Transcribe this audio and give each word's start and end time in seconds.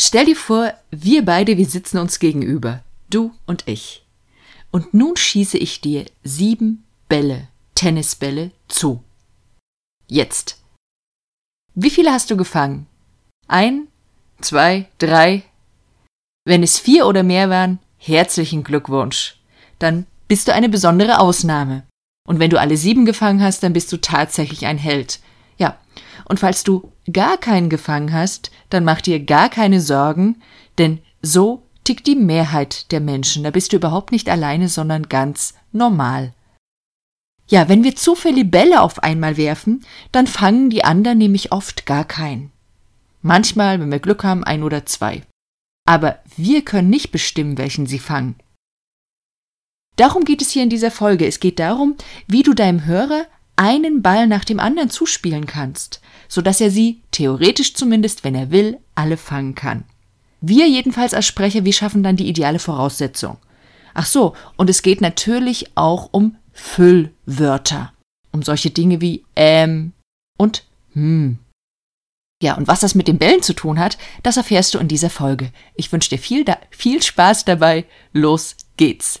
Stell 0.00 0.26
dir 0.26 0.36
vor, 0.36 0.72
wir 0.90 1.24
beide, 1.24 1.56
wir 1.56 1.66
sitzen 1.66 1.98
uns 1.98 2.20
gegenüber, 2.20 2.84
du 3.10 3.34
und 3.46 3.66
ich. 3.66 4.06
Und 4.70 4.94
nun 4.94 5.16
schieße 5.16 5.58
ich 5.58 5.80
dir 5.80 6.06
sieben 6.22 6.84
Bälle, 7.08 7.48
Tennisbälle 7.74 8.52
zu. 8.68 9.02
Jetzt. 10.06 10.62
Wie 11.74 11.90
viele 11.90 12.12
hast 12.12 12.30
du 12.30 12.36
gefangen? 12.36 12.86
Ein, 13.48 13.88
zwei, 14.40 14.88
drei? 14.98 15.42
Wenn 16.44 16.62
es 16.62 16.78
vier 16.78 17.06
oder 17.06 17.24
mehr 17.24 17.50
waren, 17.50 17.80
herzlichen 17.96 18.62
Glückwunsch. 18.62 19.40
Dann 19.80 20.06
bist 20.28 20.46
du 20.46 20.54
eine 20.54 20.68
besondere 20.68 21.18
Ausnahme. 21.18 21.84
Und 22.26 22.38
wenn 22.38 22.50
du 22.50 22.60
alle 22.60 22.76
sieben 22.76 23.04
gefangen 23.04 23.42
hast, 23.42 23.62
dann 23.62 23.72
bist 23.72 23.90
du 23.90 23.96
tatsächlich 23.96 24.66
ein 24.66 24.78
Held. 24.78 25.18
Und 26.24 26.40
falls 26.40 26.64
du 26.64 26.92
gar 27.12 27.38
keinen 27.38 27.68
gefangen 27.68 28.12
hast, 28.12 28.50
dann 28.70 28.84
mach 28.84 29.00
dir 29.00 29.20
gar 29.20 29.48
keine 29.48 29.80
Sorgen, 29.80 30.42
denn 30.78 31.00
so 31.22 31.62
tickt 31.84 32.06
die 32.06 32.16
Mehrheit 32.16 32.92
der 32.92 33.00
Menschen. 33.00 33.44
Da 33.44 33.50
bist 33.50 33.72
du 33.72 33.76
überhaupt 33.76 34.12
nicht 34.12 34.28
alleine, 34.28 34.68
sondern 34.68 35.08
ganz 35.08 35.54
normal. 35.72 36.34
Ja, 37.48 37.68
wenn 37.68 37.82
wir 37.82 37.96
zu 37.96 38.14
viele 38.14 38.44
Bälle 38.44 38.82
auf 38.82 39.02
einmal 39.02 39.36
werfen, 39.38 39.84
dann 40.12 40.26
fangen 40.26 40.68
die 40.68 40.84
anderen 40.84 41.18
nämlich 41.18 41.50
oft 41.50 41.86
gar 41.86 42.04
keinen. 42.04 42.52
Manchmal, 43.22 43.80
wenn 43.80 43.90
wir 43.90 44.00
Glück 44.00 44.22
haben, 44.22 44.44
ein 44.44 44.62
oder 44.62 44.84
zwei. 44.84 45.22
Aber 45.86 46.18
wir 46.36 46.62
können 46.62 46.90
nicht 46.90 47.10
bestimmen, 47.10 47.56
welchen 47.56 47.86
sie 47.86 47.98
fangen. 47.98 48.36
Darum 49.96 50.24
geht 50.24 50.42
es 50.42 50.50
hier 50.50 50.62
in 50.62 50.70
dieser 50.70 50.90
Folge. 50.90 51.26
Es 51.26 51.40
geht 51.40 51.58
darum, 51.58 51.96
wie 52.26 52.42
du 52.42 52.52
deinem 52.52 52.84
Hörer 52.84 53.26
einen 53.58 54.02
Ball 54.02 54.26
nach 54.26 54.44
dem 54.44 54.60
anderen 54.60 54.88
zuspielen 54.88 55.46
kannst, 55.46 56.00
so 56.28 56.40
dass 56.40 56.60
er 56.60 56.70
sie, 56.70 57.02
theoretisch 57.10 57.74
zumindest, 57.74 58.24
wenn 58.24 58.34
er 58.34 58.50
will, 58.50 58.78
alle 58.94 59.16
fangen 59.16 59.54
kann. 59.54 59.84
Wir 60.40 60.68
jedenfalls 60.68 61.14
als 61.14 61.26
Sprecher, 61.26 61.64
wir 61.64 61.72
schaffen 61.72 62.02
dann 62.02 62.16
die 62.16 62.28
ideale 62.28 62.60
Voraussetzung. 62.60 63.38
Ach 63.94 64.06
so, 64.06 64.34
und 64.56 64.70
es 64.70 64.82
geht 64.82 65.00
natürlich 65.00 65.72
auch 65.74 66.10
um 66.12 66.36
Füllwörter. 66.52 67.92
Um 68.30 68.42
solche 68.42 68.70
Dinge 68.70 69.00
wie 69.00 69.24
ähm 69.34 69.92
und 70.36 70.64
hm. 70.92 71.38
Ja, 72.40 72.54
und 72.54 72.68
was 72.68 72.80
das 72.80 72.94
mit 72.94 73.08
den 73.08 73.18
Bällen 73.18 73.42
zu 73.42 73.52
tun 73.52 73.80
hat, 73.80 73.98
das 74.22 74.36
erfährst 74.36 74.74
du 74.74 74.78
in 74.78 74.86
dieser 74.86 75.10
Folge. 75.10 75.50
Ich 75.74 75.90
wünsche 75.90 76.10
dir 76.10 76.18
viel, 76.18 76.44
viel 76.70 77.02
Spaß 77.02 77.44
dabei. 77.44 77.84
Los 78.12 78.54
geht's. 78.76 79.20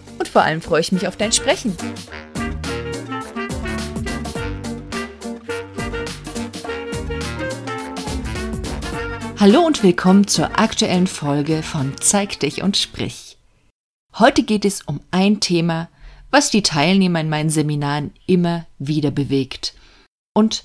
und 0.21 0.27
vor 0.27 0.43
allem 0.43 0.61
freue 0.61 0.81
ich 0.81 0.91
mich 0.91 1.07
auf 1.07 1.17
dein 1.17 1.31
Sprechen. 1.31 1.75
Hallo 9.39 9.61
und 9.65 9.81
willkommen 9.81 10.27
zur 10.27 10.59
aktuellen 10.59 11.07
Folge 11.07 11.63
von 11.63 11.95
Zeig 11.99 12.39
dich 12.39 12.61
und 12.61 12.77
sprich. 12.77 13.39
Heute 14.19 14.43
geht 14.43 14.63
es 14.63 14.83
um 14.83 14.99
ein 15.09 15.39
Thema, 15.39 15.89
was 16.29 16.51
die 16.51 16.61
Teilnehmer 16.61 17.21
in 17.21 17.29
meinen 17.29 17.49
Seminaren 17.49 18.13
immer 18.27 18.67
wieder 18.77 19.09
bewegt. 19.09 19.73
Und 20.35 20.63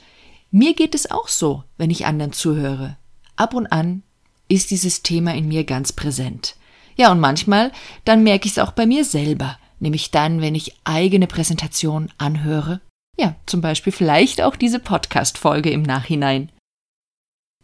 mir 0.50 0.74
geht 0.74 0.94
es 0.94 1.10
auch 1.10 1.28
so, 1.28 1.64
wenn 1.78 1.88
ich 1.88 2.04
anderen 2.04 2.34
zuhöre. 2.34 2.98
Ab 3.36 3.54
und 3.54 3.66
an 3.68 4.02
ist 4.48 4.70
dieses 4.70 5.02
Thema 5.02 5.34
in 5.34 5.48
mir 5.48 5.64
ganz 5.64 5.94
präsent. 5.94 6.56
Ja, 6.96 7.12
und 7.12 7.20
manchmal, 7.20 7.72
dann 8.04 8.22
merke 8.22 8.46
ich 8.46 8.52
es 8.52 8.58
auch 8.58 8.72
bei 8.72 8.86
mir 8.86 9.04
selber, 9.04 9.58
nämlich 9.80 10.10
dann, 10.10 10.40
wenn 10.40 10.54
ich 10.54 10.74
eigene 10.84 11.26
Präsentationen 11.26 12.10
anhöre. 12.18 12.80
Ja, 13.18 13.34
zum 13.46 13.60
Beispiel 13.60 13.92
vielleicht 13.92 14.42
auch 14.42 14.56
diese 14.56 14.78
Podcast-Folge 14.78 15.70
im 15.70 15.82
Nachhinein. 15.82 16.50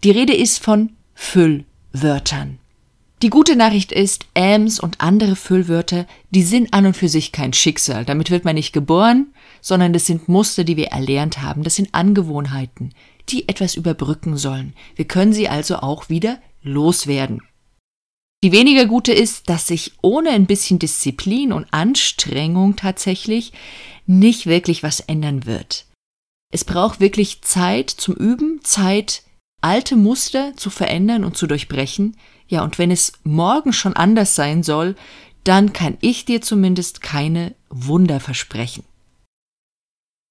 Die 0.04 0.10
Rede 0.10 0.34
ist 0.34 0.58
von 0.62 0.90
Füllwörtern. 1.14 2.58
Die 3.22 3.30
gute 3.30 3.54
Nachricht 3.54 3.92
ist, 3.92 4.26
Ams 4.34 4.80
und 4.80 5.00
andere 5.00 5.36
Füllwörter, 5.36 6.06
die 6.30 6.42
sind 6.42 6.74
an 6.74 6.86
und 6.86 6.96
für 6.96 7.08
sich 7.08 7.30
kein 7.30 7.52
Schicksal. 7.52 8.04
Damit 8.04 8.32
wird 8.32 8.44
man 8.44 8.56
nicht 8.56 8.72
geboren, 8.72 9.32
sondern 9.60 9.92
das 9.92 10.06
sind 10.06 10.28
Muster, 10.28 10.64
die 10.64 10.76
wir 10.76 10.88
erlernt 10.88 11.40
haben. 11.40 11.62
Das 11.62 11.76
sind 11.76 11.90
Angewohnheiten, 11.94 12.92
die 13.28 13.48
etwas 13.48 13.76
überbrücken 13.76 14.36
sollen. 14.36 14.74
Wir 14.96 15.04
können 15.04 15.32
sie 15.32 15.48
also 15.48 15.76
auch 15.76 16.08
wieder 16.08 16.40
loswerden. 16.62 17.42
Die 18.42 18.50
weniger 18.50 18.86
gute 18.86 19.12
ist, 19.12 19.48
dass 19.48 19.68
sich 19.68 19.92
ohne 20.02 20.30
ein 20.30 20.46
bisschen 20.46 20.78
Disziplin 20.78 21.52
und 21.52 21.66
Anstrengung 21.70 22.74
tatsächlich 22.74 23.52
nicht 24.06 24.46
wirklich 24.46 24.82
was 24.82 25.00
ändern 25.00 25.46
wird. 25.46 25.86
Es 26.52 26.64
braucht 26.64 27.00
wirklich 27.00 27.42
Zeit 27.42 27.88
zum 27.88 28.14
Üben, 28.14 28.60
Zeit, 28.64 29.22
alte 29.60 29.96
Muster 29.96 30.56
zu 30.56 30.70
verändern 30.70 31.24
und 31.24 31.36
zu 31.36 31.46
durchbrechen, 31.46 32.16
ja, 32.48 32.62
und 32.62 32.78
wenn 32.78 32.90
es 32.90 33.12
morgen 33.24 33.72
schon 33.72 33.94
anders 33.94 34.34
sein 34.34 34.62
soll, 34.62 34.96
dann 35.44 35.72
kann 35.72 35.96
ich 36.00 36.24
dir 36.24 36.42
zumindest 36.42 37.00
keine 37.00 37.54
Wunder 37.70 38.20
versprechen. 38.20 38.84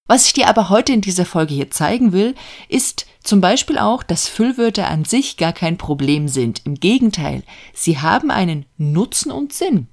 Was 0.08 0.26
ich 0.26 0.34
dir 0.34 0.48
aber 0.48 0.70
heute 0.70 0.92
in 0.92 1.02
dieser 1.02 1.26
Folge 1.26 1.54
hier 1.54 1.72
zeigen 1.72 2.12
will, 2.12 2.36
ist 2.68 3.06
zum 3.24 3.40
Beispiel 3.40 3.78
auch, 3.78 4.04
dass 4.04 4.28
Füllwörter 4.28 4.88
an 4.88 5.06
sich 5.06 5.38
gar 5.38 5.54
kein 5.54 5.78
Problem 5.78 6.28
sind. 6.28 6.66
Im 6.66 6.76
Gegenteil, 6.76 7.44
sie 7.74 8.00
haben 8.00 8.32
einen 8.32 8.66
Nutzen 8.78 9.32
und 9.32 9.54
Sinn. 9.54 9.88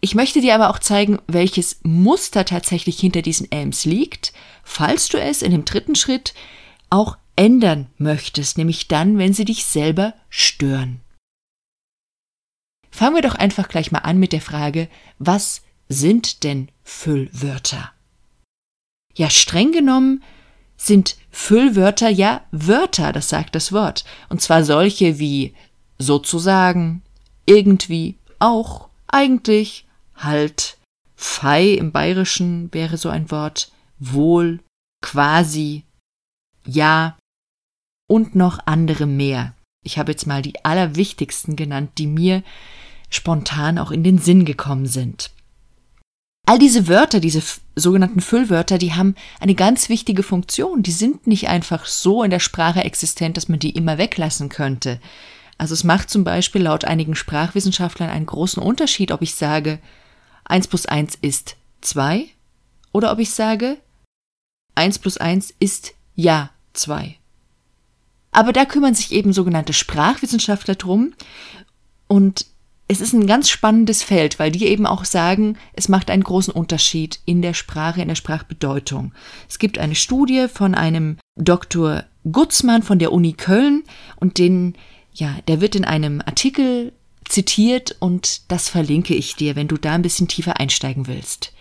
Ich 0.00 0.14
möchte 0.14 0.40
dir 0.40 0.54
aber 0.54 0.70
auch 0.70 0.78
zeigen, 0.78 1.18
welches 1.26 1.80
Muster 1.82 2.44
tatsächlich 2.44 3.00
hinter 3.00 3.20
diesen 3.20 3.50
Elms 3.50 3.84
liegt, 3.84 4.32
falls 4.62 5.08
du 5.08 5.20
es 5.20 5.42
in 5.42 5.50
dem 5.50 5.64
dritten 5.64 5.96
Schritt 5.96 6.34
auch 6.88 7.18
ändern 7.34 7.88
möchtest, 7.98 8.58
nämlich 8.58 8.88
dann, 8.88 9.18
wenn 9.18 9.32
sie 9.32 9.44
dich 9.44 9.64
selber 9.64 10.14
stören. 10.28 11.00
Fangen 12.90 13.16
wir 13.16 13.22
doch 13.22 13.34
einfach 13.34 13.68
gleich 13.68 13.92
mal 13.92 14.00
an 14.00 14.18
mit 14.18 14.32
der 14.32 14.40
Frage, 14.40 14.88
was 15.18 15.62
sind 15.88 16.44
denn 16.44 16.68
Füllwörter? 16.82 17.92
Ja, 19.18 19.30
streng 19.30 19.72
genommen 19.72 20.22
sind 20.76 21.16
Füllwörter 21.32 22.08
ja 22.08 22.42
Wörter, 22.52 23.12
das 23.12 23.28
sagt 23.28 23.56
das 23.56 23.72
Wort, 23.72 24.04
und 24.28 24.40
zwar 24.40 24.64
solche 24.64 25.18
wie 25.18 25.54
sozusagen, 25.98 27.02
irgendwie, 27.44 28.16
auch, 28.38 28.88
eigentlich, 29.08 29.86
halt, 30.14 30.78
fei 31.16 31.70
im 31.72 31.90
Bayerischen 31.90 32.72
wäre 32.72 32.96
so 32.96 33.08
ein 33.08 33.32
Wort, 33.32 33.72
wohl, 33.98 34.60
quasi, 35.02 35.82
ja, 36.64 37.18
und 38.08 38.36
noch 38.36 38.60
andere 38.66 39.06
mehr. 39.06 39.52
Ich 39.84 39.98
habe 39.98 40.12
jetzt 40.12 40.28
mal 40.28 40.42
die 40.42 40.64
allerwichtigsten 40.64 41.56
genannt, 41.56 41.90
die 41.98 42.06
mir 42.06 42.44
spontan 43.10 43.78
auch 43.78 43.90
in 43.90 44.04
den 44.04 44.18
Sinn 44.18 44.44
gekommen 44.44 44.86
sind. 44.86 45.32
All 46.48 46.58
diese 46.58 46.88
Wörter, 46.88 47.20
diese 47.20 47.42
sogenannten 47.76 48.22
Füllwörter, 48.22 48.78
die 48.78 48.94
haben 48.94 49.16
eine 49.38 49.54
ganz 49.54 49.90
wichtige 49.90 50.22
Funktion. 50.22 50.82
Die 50.82 50.92
sind 50.92 51.26
nicht 51.26 51.48
einfach 51.48 51.84
so 51.84 52.22
in 52.22 52.30
der 52.30 52.40
Sprache 52.40 52.82
existent, 52.82 53.36
dass 53.36 53.50
man 53.50 53.58
die 53.58 53.72
immer 53.72 53.98
weglassen 53.98 54.48
könnte. 54.48 54.98
Also 55.58 55.74
es 55.74 55.84
macht 55.84 56.08
zum 56.08 56.24
Beispiel 56.24 56.62
laut 56.62 56.86
einigen 56.86 57.14
Sprachwissenschaftlern 57.16 58.08
einen 58.08 58.24
großen 58.24 58.62
Unterschied, 58.62 59.12
ob 59.12 59.20
ich 59.20 59.34
sage, 59.34 59.78
1 60.44 60.68
plus 60.68 60.86
1 60.86 61.18
ist 61.20 61.56
2 61.82 62.24
oder 62.92 63.12
ob 63.12 63.18
ich 63.18 63.28
sage, 63.28 63.76
1 64.74 65.00
plus 65.00 65.18
1 65.18 65.52
ist 65.60 65.92
ja 66.14 66.48
2. 66.72 67.14
Aber 68.32 68.54
da 68.54 68.64
kümmern 68.64 68.94
sich 68.94 69.12
eben 69.12 69.34
sogenannte 69.34 69.74
Sprachwissenschaftler 69.74 70.76
drum 70.76 71.12
und 72.06 72.46
es 72.90 73.02
ist 73.02 73.12
ein 73.12 73.26
ganz 73.26 73.50
spannendes 73.50 74.02
Feld, 74.02 74.38
weil 74.38 74.50
die 74.50 74.66
eben 74.66 74.86
auch 74.86 75.04
sagen, 75.04 75.58
es 75.74 75.90
macht 75.90 76.10
einen 76.10 76.24
großen 76.24 76.52
Unterschied 76.52 77.20
in 77.26 77.42
der 77.42 77.52
Sprache, 77.52 78.00
in 78.00 78.08
der 78.08 78.14
Sprachbedeutung. 78.14 79.12
Es 79.46 79.58
gibt 79.58 79.78
eine 79.78 79.94
Studie 79.94 80.48
von 80.48 80.74
einem 80.74 81.18
Dr. 81.36 82.04
Gutzmann 82.32 82.82
von 82.82 82.98
der 82.98 83.12
Uni 83.12 83.34
Köln 83.34 83.84
und 84.16 84.38
den, 84.38 84.74
ja, 85.12 85.36
der 85.48 85.60
wird 85.60 85.76
in 85.76 85.84
einem 85.84 86.22
Artikel 86.24 86.92
zitiert 87.28 87.96
und 88.00 88.50
das 88.50 88.70
verlinke 88.70 89.14
ich 89.14 89.36
dir, 89.36 89.54
wenn 89.54 89.68
du 89.68 89.76
da 89.76 89.92
ein 89.92 90.02
bisschen 90.02 90.28
tiefer 90.28 90.58
einsteigen 90.58 91.06
willst. 91.06 91.52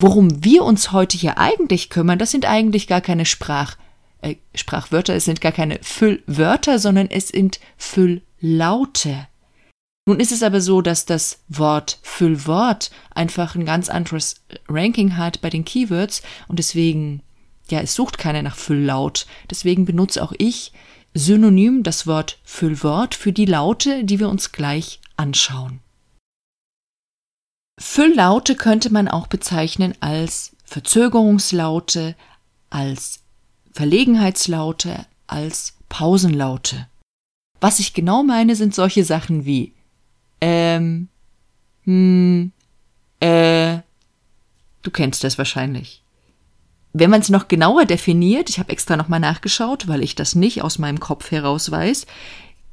Worum 0.00 0.44
wir 0.44 0.62
uns 0.62 0.92
heute 0.92 1.18
hier 1.18 1.38
eigentlich 1.38 1.90
kümmern, 1.90 2.20
das 2.20 2.30
sind 2.30 2.46
eigentlich 2.46 2.86
gar 2.86 3.00
keine 3.00 3.26
Sprach, 3.26 3.76
äh, 4.20 4.36
Sprachwörter, 4.54 5.14
es 5.16 5.24
sind 5.24 5.40
gar 5.40 5.52
keine 5.52 5.80
Füllwörter, 5.82 6.78
sondern 6.78 7.08
es 7.10 7.28
sind 7.28 7.58
Fülllaute. 7.76 9.26
Nun 10.06 10.18
ist 10.18 10.32
es 10.32 10.42
aber 10.42 10.60
so, 10.60 10.82
dass 10.82 11.06
das 11.06 11.40
Wort 11.48 11.98
Füllwort 12.02 12.90
einfach 13.14 13.54
ein 13.54 13.64
ganz 13.64 13.88
anderes 13.88 14.42
Ranking 14.68 15.16
hat 15.16 15.40
bei 15.40 15.48
den 15.48 15.64
Keywords 15.64 16.22
und 16.48 16.58
deswegen, 16.58 17.22
ja, 17.70 17.80
es 17.80 17.94
sucht 17.94 18.18
keiner 18.18 18.42
nach 18.42 18.56
Fülllaut. 18.56 19.26
Deswegen 19.50 19.84
benutze 19.84 20.22
auch 20.22 20.32
ich 20.38 20.72
synonym 21.14 21.84
das 21.84 22.06
Wort 22.06 22.40
Füllwort 22.42 23.14
für 23.14 23.32
die 23.32 23.44
Laute, 23.44 24.04
die 24.04 24.18
wir 24.18 24.28
uns 24.28 24.50
gleich 24.50 25.00
anschauen. 25.16 25.80
Fülllaute 27.78 28.56
könnte 28.56 28.92
man 28.92 29.08
auch 29.08 29.28
bezeichnen 29.28 29.94
als 30.00 30.56
Verzögerungslaute, 30.64 32.16
als 32.70 33.20
Verlegenheitslaute, 33.72 35.06
als 35.26 35.74
Pausenlaute. 35.88 36.88
Was 37.60 37.78
ich 37.78 37.94
genau 37.94 38.22
meine, 38.24 38.56
sind 38.56 38.74
solche 38.74 39.04
Sachen 39.04 39.44
wie 39.44 39.74
ähm, 40.42 41.08
hm, 41.84 42.50
äh, 43.20 43.78
du 44.82 44.90
kennst 44.90 45.22
das 45.22 45.38
wahrscheinlich. 45.38 46.02
Wenn 46.92 47.10
man 47.10 47.20
es 47.20 47.30
noch 47.30 47.48
genauer 47.48 47.86
definiert, 47.86 48.50
ich 48.50 48.58
habe 48.58 48.72
extra 48.72 48.96
nochmal 48.96 49.20
nachgeschaut, 49.20 49.86
weil 49.88 50.02
ich 50.02 50.16
das 50.16 50.34
nicht 50.34 50.62
aus 50.62 50.78
meinem 50.78 51.00
Kopf 51.00 51.30
heraus 51.30 51.70
weiß, 51.70 52.06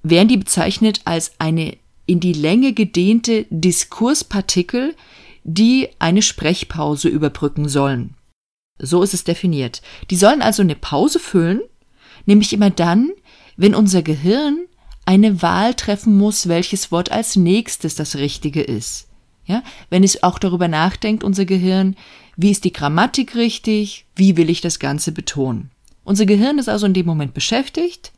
werden 0.01 0.27
die 0.27 0.38
bezeichnet 0.38 1.01
als 1.06 1.33
eine 1.38 1.77
in 2.07 2.19
die 2.19 2.33
Länge 2.33 2.74
gedehnte 2.74 3.45
Diskurspartikel, 3.51 4.95
die 5.44 5.89
eine 6.00 6.24
Sprechpause 6.24 7.07
überbrücken 7.07 7.69
sollen. 7.69 8.16
So 8.80 9.04
ist 9.04 9.13
es 9.13 9.24
definiert. 9.24 9.83
Die 10.10 10.16
sollen 10.16 10.42
also 10.42 10.63
eine 10.63 10.75
Pause 10.75 11.19
füllen, 11.19 11.62
nämlich 12.25 12.51
immer 12.51 12.71
dann, 12.71 13.12
wenn 13.57 13.75
unser 13.75 14.01
Gehirn 14.01 14.66
eine 15.09 15.41
Wahl 15.41 15.73
treffen 15.73 16.15
muss, 16.15 16.47
welches 16.50 16.91
Wort 16.91 17.11
als 17.11 17.35
nächstes 17.35 17.95
das 17.95 18.17
Richtige 18.17 18.61
ist. 18.61 19.07
Ja, 19.44 19.63
wenn 19.89 20.03
es 20.03 20.21
auch 20.21 20.38
darüber 20.38 20.67
nachdenkt, 20.67 21.23
unser 21.23 21.45
Gehirn, 21.45 21.95
wie 22.38 22.51
ist 22.51 22.63
die 22.63 22.71
Grammatik 22.71 23.33
richtig, 23.33 24.06
wie 24.15 24.38
will 24.38 24.51
ich 24.51 24.61
das 24.61 24.77
Ganze 24.77 25.11
betonen. 25.11 25.71
Unser 26.03 26.27
Gehirn 26.27 26.59
ist 26.59 26.69
also 26.69 26.85
in 26.85 26.94
dem 26.94 27.07
Moment 27.07 27.33
beschäftigt, 27.33 28.11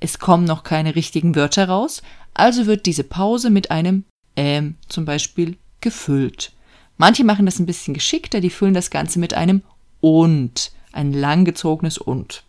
es 0.00 0.18
kommen 0.18 0.44
noch 0.44 0.64
keine 0.64 0.94
richtigen 0.94 1.34
Wörter 1.34 1.66
raus, 1.70 2.02
also 2.34 2.66
wird 2.66 2.84
diese 2.84 3.04
Pause 3.04 3.48
mit 3.48 3.70
einem 3.70 4.04
ähm 4.36 4.74
zum 4.86 5.06
Beispiel 5.06 5.56
gefüllt. 5.80 6.52
Manche 6.98 7.24
machen 7.24 7.46
das 7.46 7.58
ein 7.58 7.64
bisschen 7.64 7.94
geschickter, 7.94 8.42
die 8.42 8.50
füllen 8.50 8.74
das 8.74 8.90
Ganze 8.90 9.18
mit 9.18 9.32
einem 9.32 9.62
und, 10.02 10.72
ein 10.92 11.14
langgezogenes 11.14 11.96
und. 11.96 12.44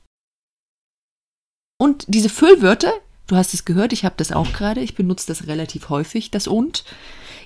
Und 1.78 2.04
diese 2.10 2.30
Füllwörter, 2.30 2.92
Du 3.28 3.36
hast 3.36 3.54
es 3.54 3.66
gehört, 3.66 3.94
ich 3.94 4.06
habe 4.06 4.16
das 4.18 4.32
auch 4.32 4.54
gerade, 4.54 4.82
ich 4.82 4.96
benutze 4.96 5.28
das 5.28 5.48
relativ 5.48 5.90
häufig, 5.90 6.32
das 6.32 6.48
und. 6.48 6.84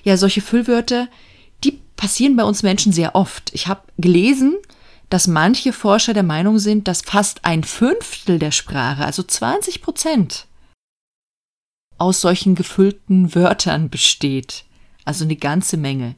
Ja, 0.02 0.16
solche 0.16 0.40
Füllwörter, 0.40 1.08
die 1.64 1.80
passieren 1.96 2.36
bei 2.36 2.44
uns 2.44 2.62
Menschen 2.62 2.92
sehr 2.92 3.14
oft. 3.14 3.50
Ich 3.54 3.66
habe 3.66 3.82
gelesen, 3.98 4.56
dass 5.08 5.26
manche 5.26 5.72
Forscher 5.72 6.14
der 6.14 6.22
Meinung 6.22 6.58
sind, 6.58 6.86
dass 6.86 7.02
fast 7.02 7.44
ein 7.44 7.64
Fünftel 7.64 8.38
der 8.38 8.52
Sprache, 8.52 9.04
also 9.04 9.22
20 9.22 9.82
Prozent, 9.82 10.46
aus 11.98 12.20
solchen 12.20 12.54
gefüllten 12.54 13.34
Wörtern 13.34 13.90
besteht. 13.90 14.64
Also 15.04 15.24
eine 15.24 15.36
ganze 15.36 15.76
Menge. 15.76 16.14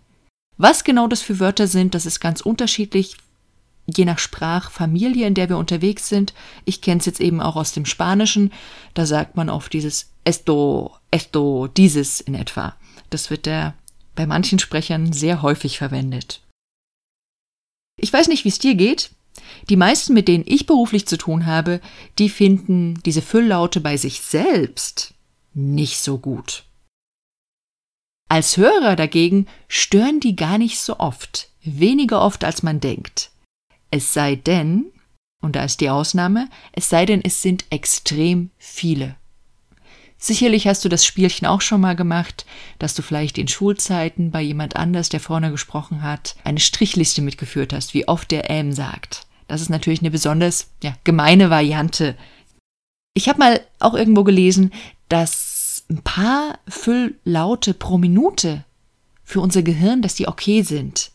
Was 0.56 0.84
genau 0.84 1.08
das 1.08 1.22
für 1.22 1.40
Wörter 1.40 1.66
sind, 1.66 1.94
das 1.94 2.06
ist 2.06 2.20
ganz 2.20 2.40
unterschiedlich 2.40 3.16
je 3.86 4.04
nach 4.04 4.18
Sprachfamilie, 4.18 5.26
in 5.26 5.34
der 5.34 5.48
wir 5.48 5.58
unterwegs 5.58 6.08
sind. 6.08 6.34
Ich 6.64 6.80
kenne 6.80 7.00
es 7.00 7.06
jetzt 7.06 7.20
eben 7.20 7.40
auch 7.40 7.56
aus 7.56 7.72
dem 7.72 7.84
Spanischen. 7.84 8.52
Da 8.94 9.06
sagt 9.06 9.36
man 9.36 9.50
oft 9.50 9.72
dieses 9.72 10.10
esto, 10.24 10.96
esto, 11.10 11.68
dieses 11.68 12.20
in 12.20 12.34
etwa. 12.34 12.76
Das 13.10 13.30
wird 13.30 13.46
der 13.46 13.74
bei 14.14 14.26
manchen 14.26 14.58
Sprechern 14.58 15.12
sehr 15.12 15.42
häufig 15.42 15.78
verwendet. 15.78 16.42
Ich 17.96 18.12
weiß 18.12 18.28
nicht, 18.28 18.44
wie 18.44 18.50
es 18.50 18.58
dir 18.58 18.74
geht. 18.74 19.10
Die 19.68 19.76
meisten, 19.76 20.12
mit 20.12 20.28
denen 20.28 20.44
ich 20.46 20.66
beruflich 20.66 21.06
zu 21.06 21.16
tun 21.16 21.46
habe, 21.46 21.80
die 22.18 22.28
finden 22.28 23.00
diese 23.04 23.22
Fülllaute 23.22 23.80
bei 23.80 23.96
sich 23.96 24.20
selbst 24.20 25.14
nicht 25.54 25.98
so 25.98 26.18
gut. 26.18 26.64
Als 28.28 28.56
Hörer 28.56 28.96
dagegen 28.96 29.46
stören 29.68 30.20
die 30.20 30.36
gar 30.36 30.58
nicht 30.58 30.80
so 30.80 30.98
oft, 30.98 31.50
weniger 31.62 32.22
oft 32.22 32.44
als 32.44 32.62
man 32.62 32.80
denkt. 32.80 33.31
Es 33.92 34.14
sei 34.14 34.36
denn, 34.36 34.86
und 35.42 35.54
da 35.54 35.64
ist 35.64 35.82
die 35.82 35.90
Ausnahme, 35.90 36.48
es 36.72 36.88
sei 36.88 37.04
denn, 37.04 37.20
es 37.22 37.42
sind 37.42 37.66
extrem 37.68 38.50
viele. 38.56 39.16
Sicherlich 40.16 40.66
hast 40.66 40.84
du 40.84 40.88
das 40.88 41.04
Spielchen 41.04 41.46
auch 41.46 41.60
schon 41.60 41.82
mal 41.82 41.94
gemacht, 41.94 42.46
dass 42.78 42.94
du 42.94 43.02
vielleicht 43.02 43.36
in 43.36 43.48
Schulzeiten 43.48 44.30
bei 44.30 44.40
jemand 44.40 44.76
anders, 44.76 45.10
der 45.10 45.20
vorne 45.20 45.50
gesprochen 45.50 46.02
hat, 46.02 46.36
eine 46.42 46.60
Strichliste 46.60 47.20
mitgeführt 47.20 47.74
hast, 47.74 47.92
wie 47.92 48.08
oft 48.08 48.30
der 48.30 48.48
ähm 48.48 48.72
sagt. 48.72 49.26
Das 49.46 49.60
ist 49.60 49.68
natürlich 49.68 50.00
eine 50.00 50.10
besonders 50.10 50.70
ja, 50.82 50.94
gemeine 51.04 51.50
Variante. 51.50 52.16
Ich 53.12 53.28
habe 53.28 53.40
mal 53.40 53.60
auch 53.78 53.94
irgendwo 53.94 54.24
gelesen, 54.24 54.72
dass 55.10 55.84
ein 55.90 56.00
paar 56.02 56.60
Fülllaute 56.66 57.74
pro 57.74 57.98
Minute 57.98 58.64
für 59.22 59.40
unser 59.40 59.62
Gehirn, 59.62 60.00
dass 60.00 60.14
die 60.14 60.28
okay 60.28 60.62
sind. 60.62 61.10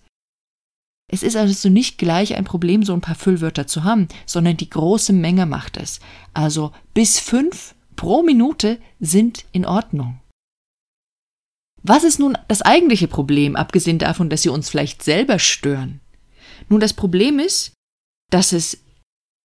Es 1.09 1.23
ist 1.23 1.37
also 1.37 1.69
nicht 1.69 1.97
gleich 1.97 2.35
ein 2.35 2.43
Problem, 2.43 2.83
so 2.83 2.93
ein 2.93 3.01
paar 3.01 3.15
Füllwörter 3.15 3.65
zu 3.65 3.83
haben, 3.83 4.07
sondern 4.25 4.57
die 4.57 4.69
große 4.69 5.13
Menge 5.13 5.45
macht 5.45 5.77
es. 5.77 5.99
Also 6.33 6.73
bis 6.93 7.19
fünf 7.19 7.75
pro 7.95 8.23
Minute 8.23 8.79
sind 8.99 9.45
in 9.53 9.65
Ordnung. 9.65 10.19
Was 11.81 12.03
ist 12.03 12.19
nun 12.19 12.37
das 12.49 12.61
eigentliche 12.61 13.07
Problem, 13.07 13.55
abgesehen 13.55 13.99
davon, 13.99 14.29
dass 14.29 14.41
sie 14.41 14.49
uns 14.49 14.69
vielleicht 14.69 15.03
selber 15.03 15.39
stören? 15.39 16.01
Nun, 16.67 16.81
das 16.81 16.93
Problem 16.93 17.39
ist, 17.39 17.73
dass 18.29 18.51
es 18.51 18.79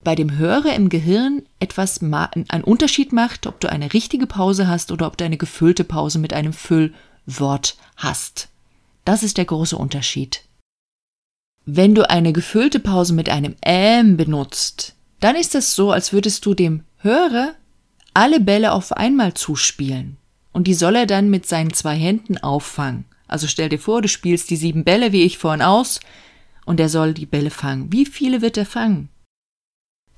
bei 0.03 0.17
dem 0.17 0.37
Hörer 0.37 0.75
im 0.75 0.89
Gehirn 0.89 1.43
etwas 1.61 2.03
einen 2.03 2.65
Unterschied 2.65 3.13
macht, 3.13 3.47
ob 3.47 3.61
du 3.61 3.71
eine 3.71 3.93
richtige 3.93 4.27
Pause 4.27 4.67
hast 4.67 4.91
oder 4.91 5.07
ob 5.07 5.17
du 5.17 5.25
eine 5.25 5.37
gefüllte 5.37 5.85
Pause 5.85 6.19
mit 6.19 6.33
einem 6.33 6.53
Füllwort 6.53 7.77
hast. 7.97 8.49
Das 9.05 9.23
ist 9.23 9.39
der 9.39 9.45
große 9.45 9.77
Unterschied. 9.77 10.43
Wenn 11.65 11.95
du 11.95 12.09
eine 12.11 12.33
gefüllte 12.33 12.81
Pause 12.81 13.15
mit 13.15 13.29
einem 13.29 13.55
ähm 13.63 14.17
benutzt, 14.17 14.97
dann 15.21 15.37
ist 15.37 15.55
es 15.55 15.77
so, 15.77 15.93
als 15.93 16.13
würdest 16.13 16.45
du 16.45 16.55
dem 16.55 16.83
Hörer 16.99 17.55
alle 18.15 18.41
Bälle 18.41 18.73
auf 18.73 18.93
einmal 18.93 19.35
zuspielen. 19.35 20.17
Und 20.53 20.67
die 20.67 20.75
soll 20.75 20.97
er 20.97 21.07
dann 21.07 21.31
mit 21.31 21.47
seinen 21.47 21.73
zwei 21.73 21.95
Händen 21.95 22.37
auffangen. 22.39 23.05
Also 23.29 23.47
stell 23.47 23.69
dir 23.69 23.79
vor, 23.79 24.03
du 24.03 24.09
spielst 24.09 24.51
die 24.51 24.57
sieben 24.57 24.85
Bälle 24.85 25.13
wie 25.13 25.23
ich 25.23 25.39
vorhin 25.39 25.63
aus 25.63 26.01
und 26.67 26.81
er 26.81 26.89
soll 26.89 27.15
die 27.15 27.27
Bälle 27.27 27.51
fangen. 27.51 27.93
Wie 27.93 28.07
viele 28.07 28.43
wird 28.43 28.57
er 28.57 28.67
fangen? 28.67 29.09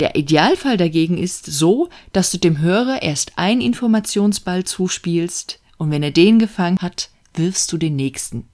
Der 0.00 0.16
Idealfall 0.16 0.76
dagegen 0.76 1.18
ist 1.18 1.46
so, 1.46 1.88
dass 2.12 2.30
du 2.30 2.38
dem 2.38 2.58
Hörer 2.58 3.02
erst 3.02 3.38
einen 3.38 3.60
Informationsball 3.60 4.64
zuspielst 4.64 5.60
und 5.76 5.90
wenn 5.90 6.02
er 6.02 6.10
den 6.10 6.38
gefangen 6.38 6.78
hat, 6.80 7.10
wirfst 7.34 7.70
du 7.70 7.76
den 7.76 7.94
nächsten. 7.94 8.48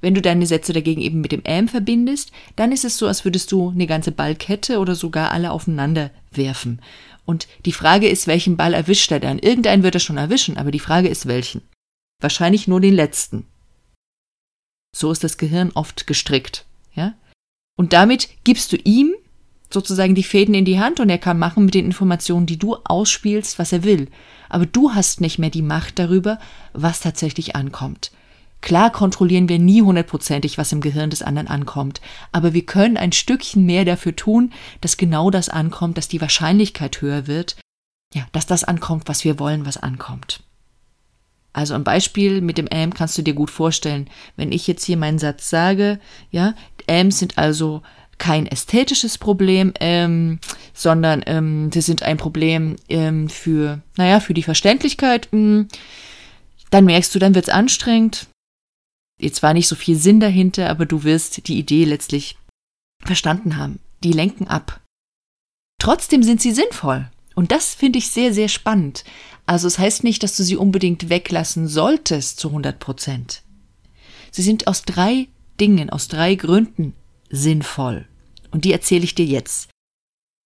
Wenn 0.00 0.14
du 0.14 0.20
deine 0.20 0.46
Sätze 0.46 0.72
dagegen 0.72 1.00
eben 1.00 1.20
mit 1.20 1.32
dem 1.32 1.42
ähm 1.44 1.68
verbindest, 1.68 2.30
dann 2.54 2.70
ist 2.70 2.84
es 2.84 2.98
so, 2.98 3.06
als 3.06 3.24
würdest 3.24 3.50
du 3.50 3.70
eine 3.70 3.86
ganze 3.86 4.12
Ballkette 4.12 4.78
oder 4.78 4.94
sogar 4.94 5.30
alle 5.30 5.50
aufeinander 5.50 6.10
werfen. 6.30 6.82
Und 7.24 7.48
die 7.64 7.72
Frage 7.72 8.08
ist, 8.08 8.26
welchen 8.26 8.56
Ball 8.56 8.74
erwischt 8.74 9.10
er 9.10 9.20
dann? 9.20 9.38
Irgendeinen 9.38 9.82
wird 9.82 9.94
er 9.94 10.00
schon 10.00 10.18
erwischen, 10.18 10.58
aber 10.58 10.70
die 10.70 10.80
Frage 10.80 11.08
ist, 11.08 11.26
welchen? 11.26 11.62
Wahrscheinlich 12.20 12.68
nur 12.68 12.80
den 12.80 12.94
letzten. 12.94 13.46
So 14.94 15.10
ist 15.10 15.24
das 15.24 15.38
Gehirn 15.38 15.72
oft 15.74 16.06
gestrickt, 16.06 16.64
ja? 16.94 17.14
Und 17.76 17.92
damit 17.92 18.28
gibst 18.44 18.72
du 18.72 18.76
ihm 18.76 19.14
sozusagen 19.70 20.14
die 20.14 20.22
Fäden 20.22 20.54
in 20.54 20.64
die 20.64 20.78
Hand 20.78 21.00
und 21.00 21.10
er 21.10 21.18
kann 21.18 21.38
machen 21.38 21.64
mit 21.64 21.74
den 21.74 21.84
Informationen, 21.84 22.46
die 22.46 22.58
du 22.58 22.76
ausspielst, 22.76 23.58
was 23.58 23.72
er 23.72 23.84
will. 23.84 24.08
Aber 24.48 24.64
du 24.64 24.92
hast 24.92 25.20
nicht 25.20 25.38
mehr 25.38 25.50
die 25.50 25.62
Macht 25.62 25.98
darüber, 25.98 26.38
was 26.72 27.00
tatsächlich 27.00 27.56
ankommt. 27.56 28.12
Klar 28.60 28.90
kontrollieren 28.90 29.48
wir 29.48 29.58
nie 29.58 29.82
hundertprozentig, 29.82 30.58
was 30.58 30.72
im 30.72 30.80
Gehirn 30.80 31.10
des 31.10 31.22
anderen 31.22 31.48
ankommt, 31.48 32.00
aber 32.32 32.52
wir 32.52 32.66
können 32.66 32.96
ein 32.96 33.12
Stückchen 33.12 33.64
mehr 33.64 33.84
dafür 33.84 34.16
tun, 34.16 34.52
dass 34.80 34.96
genau 34.96 35.30
das 35.30 35.48
ankommt, 35.48 35.98
dass 35.98 36.08
die 36.08 36.20
Wahrscheinlichkeit 36.20 37.00
höher 37.00 37.26
wird, 37.26 37.56
ja, 38.14 38.26
dass 38.32 38.46
das 38.46 38.64
ankommt, 38.64 39.04
was 39.06 39.24
wir 39.24 39.38
wollen, 39.38 39.66
was 39.66 39.76
ankommt. 39.76 40.42
Also 41.52 41.74
ein 41.74 41.84
Beispiel 41.84 42.42
mit 42.42 42.58
dem 42.58 42.68
AM 42.70 42.92
kannst 42.92 43.16
du 43.16 43.22
dir 43.22 43.32
gut 43.32 43.50
vorstellen. 43.50 44.10
Wenn 44.36 44.52
ich 44.52 44.66
jetzt 44.66 44.84
hier 44.84 44.98
meinen 44.98 45.18
Satz 45.18 45.48
sage, 45.48 45.98
ja, 46.30 46.54
Ams 46.86 47.18
sind 47.18 47.38
also 47.38 47.82
kein 48.18 48.46
ästhetisches 48.46 49.16
Problem, 49.16 49.72
ähm, 49.80 50.38
sondern 50.74 51.22
ähm, 51.26 51.70
sie 51.72 51.80
sind 51.80 52.02
ein 52.02 52.16
Problem 52.18 52.76
ähm, 52.88 53.28
für, 53.28 53.80
naja, 53.96 54.20
für 54.20 54.34
die 54.34 54.42
Verständlichkeit. 54.42 55.28
Mh, 55.32 55.38
hm, 55.38 55.68
dann 56.70 56.84
merkst 56.84 57.14
du, 57.14 57.18
dann 57.18 57.34
wird's 57.34 57.48
anstrengend, 57.48 58.26
Jetzt 59.20 59.42
war 59.42 59.54
nicht 59.54 59.68
so 59.68 59.76
viel 59.76 59.96
Sinn 59.96 60.20
dahinter, 60.20 60.68
aber 60.68 60.86
du 60.86 61.04
wirst 61.04 61.48
die 61.48 61.58
Idee 61.58 61.84
letztlich 61.84 62.36
verstanden 63.02 63.56
haben. 63.56 63.80
Die 64.02 64.12
lenken 64.12 64.46
ab. 64.46 64.80
Trotzdem 65.80 66.22
sind 66.22 66.40
sie 66.40 66.52
sinnvoll. 66.52 67.10
Und 67.34 67.52
das 67.52 67.74
finde 67.74 67.98
ich 67.98 68.10
sehr, 68.10 68.32
sehr 68.32 68.48
spannend. 68.48 69.04
Also 69.44 69.66
es 69.66 69.78
heißt 69.78 70.04
nicht, 70.04 70.22
dass 70.22 70.36
du 70.36 70.42
sie 70.42 70.56
unbedingt 70.56 71.08
weglassen 71.08 71.68
solltest 71.68 72.40
zu 72.40 72.48
100 72.48 72.78
Prozent. 72.78 73.42
Sie 74.30 74.42
sind 74.42 74.66
aus 74.66 74.82
drei 74.82 75.28
Dingen, 75.60 75.90
aus 75.90 76.08
drei 76.08 76.34
Gründen 76.34 76.94
sinnvoll. 77.30 78.06
Und 78.50 78.64
die 78.64 78.72
erzähle 78.72 79.04
ich 79.04 79.14
dir 79.14 79.26
jetzt. 79.26 79.68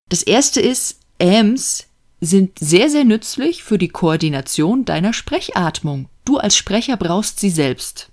Das 0.09 0.23
erste 0.23 0.61
ist, 0.61 1.01
AMs 1.21 1.87
sind 2.21 2.59
sehr, 2.59 2.91
sehr 2.91 3.05
nützlich 3.05 3.63
für 3.63 3.79
die 3.79 3.89
Koordination 3.89 4.85
deiner 4.85 5.13
Sprechatmung. 5.13 6.09
Du 6.25 6.39
als 6.39 6.57
Sprecher 6.57 6.97
brauchst 6.97 7.41
sie 7.41 7.51
selbst. 7.51 8.10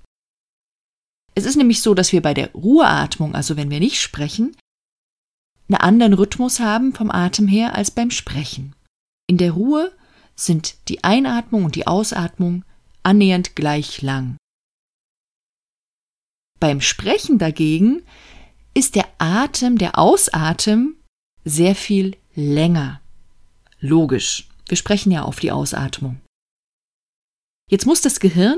Es 1.37 1.45
ist 1.45 1.55
nämlich 1.55 1.83
so, 1.83 1.93
dass 1.93 2.13
wir 2.13 2.23
bei 2.23 2.33
der 2.33 2.51
Ruheatmung, 2.53 3.35
also 3.35 3.57
wenn 3.57 3.69
wir 3.69 3.79
nicht 3.79 4.01
sprechen, 4.01 4.57
einen 5.67 5.77
anderen 5.77 6.13
Rhythmus 6.13 6.59
haben 6.59 6.95
vom 6.95 7.11
Atem 7.11 7.47
her 7.47 7.75
als 7.75 7.91
beim 7.91 8.09
Sprechen. 8.09 8.75
In 9.27 9.37
der 9.37 9.51
Ruhe 9.51 9.95
sind 10.35 10.89
die 10.89 11.03
Einatmung 11.03 11.63
und 11.65 11.75
die 11.75 11.85
Ausatmung 11.85 12.65
annähernd 13.03 13.55
gleich 13.55 14.01
lang. 14.01 14.37
Beim 16.59 16.81
Sprechen 16.81 17.37
dagegen 17.37 18.01
ist 18.73 18.95
der 18.95 19.07
Atem, 19.19 19.77
der 19.77 19.99
Ausatem 19.99 20.95
sehr 21.45 21.75
viel 21.75 22.17
länger. 22.33 22.99
Logisch. 23.79 24.49
Wir 24.67 24.75
sprechen 24.75 25.11
ja 25.11 25.21
auf 25.21 25.39
die 25.39 25.51
Ausatmung. 25.51 26.19
Jetzt 27.69 27.85
muss 27.85 28.01
das 28.01 28.19
Gehirn, 28.19 28.57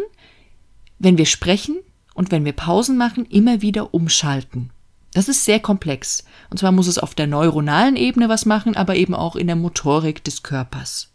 wenn 0.98 1.18
wir 1.18 1.26
sprechen 1.26 1.80
und 2.20 2.32
wenn 2.32 2.44
wir 2.44 2.52
Pausen 2.52 2.98
machen, 2.98 3.26
immer 3.28 3.62
wieder 3.62 3.94
umschalten. 3.94 4.72
Das 5.14 5.30
ist 5.30 5.46
sehr 5.46 5.62
komplex. 5.62 6.26
Und 6.50 6.58
zwar 6.58 6.74
muss 6.74 6.88
es 6.88 6.98
auf 6.98 7.16
der 7.16 7.28
neuronalen 7.28 7.96
Ebene 7.96 8.28
was 8.28 8.46
machen, 8.46 8.76
aber 8.76 8.98
eben 8.98 9.16
auch 9.16 9.38
in 9.38 9.48
der 9.48 9.56
Motorik 9.56 10.22
des 10.26 10.44
Körpers. 10.44 11.14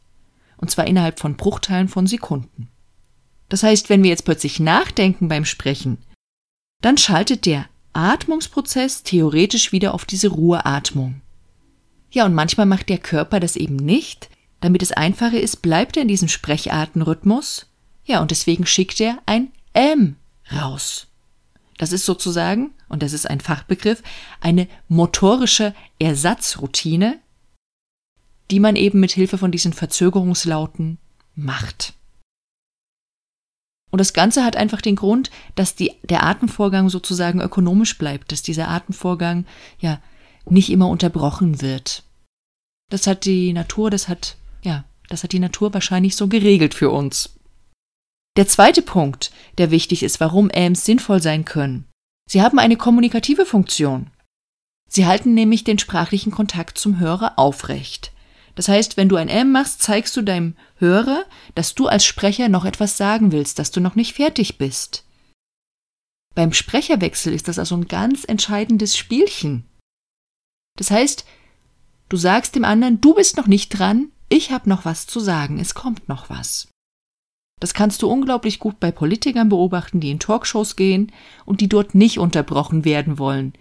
Und 0.56 0.70
zwar 0.70 0.86
innerhalb 0.86 1.20
von 1.20 1.36
Bruchteilen 1.36 1.88
von 1.88 2.06
Sekunden. 2.06 2.68
Das 3.50 3.62
heißt, 3.62 3.90
wenn 3.90 4.02
wir 4.02 4.08
jetzt 4.08 4.24
plötzlich 4.24 4.60
nachdenken 4.60 5.28
beim 5.28 5.44
Sprechen, 5.44 5.98
dann 6.80 6.96
schaltet 6.96 7.44
der 7.44 7.66
Atmungsprozess 7.92 9.02
theoretisch 9.02 9.72
wieder 9.72 9.92
auf 9.92 10.06
diese 10.06 10.28
Ruheatmung. 10.28 11.20
Ja, 12.12 12.24
und 12.24 12.32
manchmal 12.32 12.64
macht 12.64 12.88
der 12.88 12.96
Körper 12.96 13.40
das 13.40 13.56
eben 13.56 13.76
nicht. 13.76 14.30
Damit 14.62 14.80
es 14.80 14.90
einfacher 14.90 15.38
ist, 15.38 15.60
bleibt 15.60 15.98
er 15.98 16.02
in 16.02 16.08
diesem 16.08 16.28
Sprechartenrhythmus. 16.28 17.66
Ja, 18.06 18.22
und 18.22 18.30
deswegen 18.30 18.64
schickt 18.64 19.02
er 19.02 19.18
ein 19.26 19.48
M 19.74 20.16
raus. 20.52 21.06
Das 21.78 21.92
ist 21.92 22.04
sozusagen, 22.04 22.72
und 22.88 23.02
das 23.02 23.12
ist 23.12 23.28
ein 23.28 23.40
Fachbegriff, 23.40 24.02
eine 24.40 24.68
motorische 24.88 25.74
Ersatzroutine, 25.98 27.18
die 28.50 28.60
man 28.60 28.76
eben 28.76 29.00
mit 29.00 29.12
Hilfe 29.12 29.38
von 29.38 29.50
diesen 29.50 29.72
Verzögerungslauten 29.72 30.98
macht. 31.34 31.94
Und 33.90 33.98
das 33.98 34.12
Ganze 34.12 34.44
hat 34.44 34.56
einfach 34.56 34.80
den 34.80 34.96
Grund, 34.96 35.30
dass 35.54 35.74
die, 35.74 35.92
der 36.02 36.24
Atemvorgang 36.24 36.88
sozusagen 36.88 37.40
ökonomisch 37.40 37.96
bleibt, 37.96 38.32
dass 38.32 38.42
dieser 38.42 38.68
Atemvorgang 38.68 39.46
ja 39.78 40.00
nicht 40.46 40.70
immer 40.70 40.88
unterbrochen 40.88 41.62
wird. 41.62 42.02
Das 42.90 43.06
hat 43.06 43.24
die 43.24 43.52
Natur, 43.52 43.90
das 43.90 44.08
hat, 44.08 44.36
ja, 44.62 44.84
das 45.08 45.22
hat 45.22 45.32
die 45.32 45.38
Natur 45.38 45.72
wahrscheinlich 45.74 46.16
so 46.16 46.28
geregelt 46.28 46.74
für 46.74 46.90
uns. 46.90 47.38
Der 48.36 48.48
zweite 48.48 48.82
Punkt, 48.82 49.30
der 49.58 49.70
wichtig 49.70 50.02
ist, 50.02 50.18
warum 50.18 50.50
AMs 50.52 50.84
sinnvoll 50.84 51.22
sein 51.22 51.44
können. 51.44 51.86
Sie 52.28 52.42
haben 52.42 52.58
eine 52.58 52.76
kommunikative 52.76 53.46
Funktion. 53.46 54.10
Sie 54.88 55.06
halten 55.06 55.34
nämlich 55.34 55.64
den 55.64 55.78
sprachlichen 55.78 56.32
Kontakt 56.32 56.78
zum 56.78 56.98
Hörer 56.98 57.38
aufrecht. 57.38 58.12
Das 58.54 58.68
heißt, 58.68 58.96
wenn 58.96 59.08
du 59.08 59.16
ein 59.16 59.28
M 59.28 59.52
machst, 59.52 59.82
zeigst 59.82 60.16
du 60.16 60.22
deinem 60.22 60.56
Hörer, 60.76 61.24
dass 61.54 61.74
du 61.74 61.86
als 61.86 62.04
Sprecher 62.04 62.48
noch 62.48 62.64
etwas 62.64 62.96
sagen 62.96 63.32
willst, 63.32 63.58
dass 63.58 63.70
du 63.70 63.80
noch 63.80 63.94
nicht 63.94 64.14
fertig 64.14 64.58
bist. 64.58 65.04
Beim 66.34 66.52
Sprecherwechsel 66.52 67.32
ist 67.32 67.48
das 67.48 67.58
also 67.58 67.76
ein 67.76 67.86
ganz 67.86 68.24
entscheidendes 68.24 68.96
Spielchen. 68.96 69.64
Das 70.76 70.90
heißt, 70.90 71.24
du 72.08 72.16
sagst 72.16 72.56
dem 72.56 72.64
anderen, 72.64 73.00
du 73.00 73.14
bist 73.14 73.36
noch 73.36 73.46
nicht 73.46 73.70
dran, 73.70 74.10
ich 74.28 74.50
habe 74.50 74.68
noch 74.68 74.84
was 74.84 75.06
zu 75.06 75.20
sagen, 75.20 75.60
es 75.60 75.74
kommt 75.74 76.08
noch 76.08 76.30
was. 76.30 76.68
Das 77.60 77.74
kannst 77.74 78.02
du 78.02 78.08
unglaublich 78.08 78.58
gut 78.58 78.80
bei 78.80 78.90
Politikern 78.90 79.48
beobachten, 79.48 80.00
die 80.00 80.10
in 80.10 80.18
Talkshows 80.18 80.76
gehen 80.76 81.12
und 81.44 81.60
die 81.60 81.68
dort 81.68 81.94
nicht 81.94 82.18
unterbrochen 82.18 82.84
werden 82.84 83.18
wollen. 83.18 83.54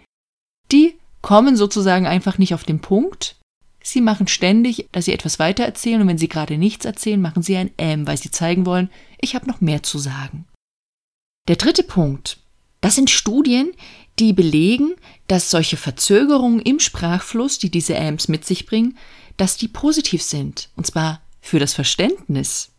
Die 0.72 0.94
kommen 1.22 1.56
sozusagen 1.56 2.06
einfach 2.06 2.38
nicht 2.38 2.54
auf 2.54 2.64
den 2.64 2.80
Punkt. 2.80 3.36
Sie 3.82 4.00
machen 4.00 4.28
ständig, 4.28 4.88
dass 4.92 5.06
sie 5.06 5.12
etwas 5.12 5.38
weiter 5.38 5.64
erzählen 5.64 6.00
und 6.00 6.08
wenn 6.08 6.18
sie 6.18 6.28
gerade 6.28 6.58
nichts 6.58 6.84
erzählen, 6.84 7.20
machen 7.20 7.42
sie 7.42 7.56
ein 7.56 7.70
Ähm, 7.78 8.06
weil 8.06 8.16
sie 8.16 8.30
zeigen 8.30 8.66
wollen, 8.66 8.90
ich 9.20 9.34
habe 9.34 9.46
noch 9.46 9.60
mehr 9.60 9.82
zu 9.82 9.98
sagen. 9.98 10.46
Der 11.48 11.56
dritte 11.56 11.82
Punkt. 11.82 12.38
Das 12.80 12.94
sind 12.94 13.10
Studien, 13.10 13.72
die 14.18 14.32
belegen, 14.32 14.92
dass 15.26 15.50
solche 15.50 15.76
Verzögerungen 15.76 16.60
im 16.60 16.80
Sprachfluss, 16.80 17.58
die 17.58 17.70
diese 17.70 17.98
Ams 17.98 18.28
mit 18.28 18.44
sich 18.44 18.66
bringen, 18.66 18.98
dass 19.36 19.56
die 19.56 19.68
positiv 19.68 20.22
sind. 20.22 20.68
Und 20.76 20.86
zwar 20.86 21.22
für 21.40 21.58
das 21.58 21.72
Verständnis. 21.72 22.73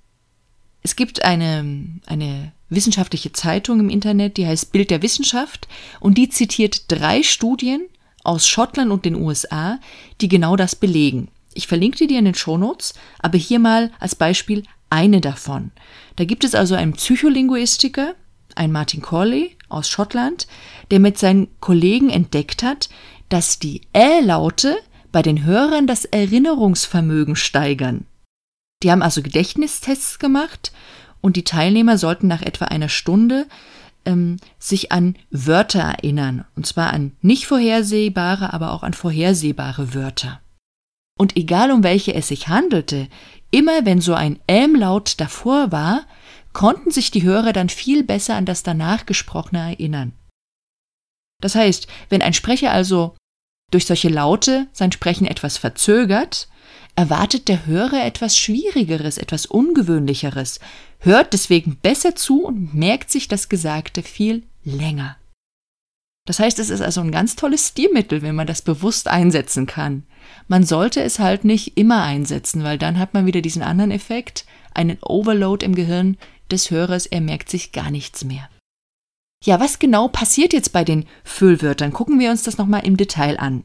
Es 0.86 0.96
gibt 0.96 1.26
eine, 1.26 1.66
eine 2.06 2.52
wissenschaftliche 2.70 3.32
Zeitung 3.32 3.80
im 3.80 3.90
Internet, 3.90 4.38
die 4.38 4.46
heißt 4.46 4.72
Bild 4.72 4.92
der 4.92 5.02
Wissenschaft 5.02 5.68
und 6.00 6.16
die 6.16 6.30
zitiert 6.30 6.92
drei 6.92 7.24
Studien 7.24 7.88
aus 8.24 8.48
Schottland 8.48 8.92
und 8.92 9.04
den 9.04 9.16
USA, 9.16 9.80
die 10.22 10.28
genau 10.28 10.56
das 10.56 10.76
belegen. 10.76 11.30
Ich 11.56 11.66
verlinke 11.66 12.06
dir 12.06 12.20
in 12.20 12.26
den 12.26 12.36
Shownotes, 12.36 12.94
aber 13.18 13.40
hier 13.40 13.58
mal 13.58 13.94
als 14.00 14.14
Beispiel 14.14 14.62
eine 14.92 15.22
davon. 15.22 15.72
Da 16.18 16.24
gibt 16.24 16.44
es 16.44 16.54
also 16.54 16.76
einen 16.76 16.94
Psycholinguistiker, 16.94 18.14
ein 18.54 18.72
Martin 18.72 19.02
Corley 19.02 19.58
aus 19.70 19.90
Schottland, 19.90 20.46
der 20.92 21.00
mit 21.00 21.18
seinen 21.18 21.48
Kollegen 21.62 22.12
entdeckt 22.12 22.62
hat, 22.62 22.90
dass 23.30 23.58
die 23.58 23.82
Ä-Laute 23.96 24.78
bei 25.12 25.24
den 25.24 25.46
Hörern 25.46 25.88
das 25.88 26.06
Erinnerungsvermögen 26.06 27.36
steigern. 27.36 28.06
Die 28.84 28.92
haben 28.92 29.02
also 29.02 29.22
Gedächtnistests 29.22 30.20
gemacht 30.20 30.72
und 31.22 31.38
die 31.38 31.44
Teilnehmer 31.44 31.98
sollten 31.98 32.28
nach 32.28 32.42
etwa 32.42 32.66
einer 32.66 32.90
Stunde 32.90 33.48
ähm, 34.06 34.38
sich 34.60 34.92
an 34.92 35.16
Wörter 35.32 35.82
erinnern. 35.82 36.46
Und 36.56 36.66
zwar 36.68 36.94
an 36.94 37.14
nicht 37.22 37.48
vorhersehbare, 37.48 38.54
aber 38.54 38.72
auch 38.72 38.84
an 38.84 38.94
vorhersehbare 38.94 39.94
Wörter. 39.94 40.42
Und 41.18 41.36
egal 41.38 41.72
um 41.72 41.84
welche 41.84 42.14
es 42.14 42.28
sich 42.28 42.48
handelte, 42.48 43.08
immer 43.52 43.86
wenn 43.86 44.02
so 44.02 44.14
ein 44.14 44.40
Ähm-Laut 44.48 45.20
davor 45.20 45.72
war, 45.72 46.06
konnten 46.54 46.92
sich 46.92 47.12
die 47.12 47.24
Hörer 47.24 47.54
dann 47.54 47.70
viel 47.70 48.04
besser 48.04 48.36
an 48.36 48.46
das 48.46 48.64
danach 48.64 49.06
Gesprochene 49.06 49.60
erinnern. 49.60 50.14
Das 51.42 51.56
heißt, 51.56 51.88
wenn 52.10 52.22
ein 52.22 52.34
Sprecher 52.34 52.72
also 52.72 53.16
durch 53.72 53.86
solche 53.86 54.10
Laute 54.10 54.68
sein 54.74 54.92
Sprechen 54.92 55.26
etwas 55.26 55.58
verzögert, 55.58 56.48
erwartet 56.96 57.48
der 57.48 57.66
Hörer 57.66 58.06
etwas 58.06 58.38
Schwierigeres, 58.38 59.18
etwas 59.18 59.46
Ungewöhnlicheres, 59.46 60.60
hört 61.00 61.34
deswegen 61.34 61.76
besser 61.76 62.16
zu 62.16 62.46
und 62.46 62.74
merkt 62.74 63.12
sich 63.12 63.28
das 63.28 63.50
Gesagte 63.50 64.02
viel 64.04 64.44
länger. 64.64 65.18
Das 66.26 66.40
heißt, 66.40 66.58
es 66.58 66.72
ist 66.72 66.82
also 66.82 67.02
ein 67.02 67.12
ganz 67.12 67.36
tolles 67.36 67.68
Stilmittel, 67.68 68.24
wenn 68.24 68.34
man 68.34 68.48
das 68.48 68.64
bewusst 68.64 69.08
einsetzen 69.08 69.68
kann. 69.68 70.04
Man 70.48 70.64
sollte 70.64 71.04
es 71.04 71.20
halt 71.20 71.46
nicht 71.46 71.78
immer 71.78 72.02
einsetzen, 72.02 72.64
weil 72.64 72.80
dann 72.80 72.98
hat 72.98 73.14
man 73.14 73.28
wieder 73.28 73.42
diesen 73.42 73.62
anderen 73.62 73.92
Effekt, 73.92 74.46
einen 74.74 74.98
Overload 75.02 75.64
im 75.64 75.76
Gehirn 75.76 76.18
des 76.50 76.72
Hörers, 76.72 77.06
er 77.06 77.22
merkt 77.22 77.50
sich 77.50 77.72
gar 77.72 77.92
nichts 77.92 78.24
mehr. 78.24 78.50
Ja, 79.44 79.60
was 79.60 79.78
genau 79.78 80.08
passiert 80.08 80.54
jetzt 80.54 80.74
bei 80.74 80.84
den 80.84 81.06
Füllwörtern? 81.24 81.94
Gucken 81.94 82.20
wir 82.20 82.32
uns 82.32 82.42
das 82.42 82.58
nochmal 82.58 82.86
im 82.86 82.98
Detail 82.98 83.40
an. 83.40 83.64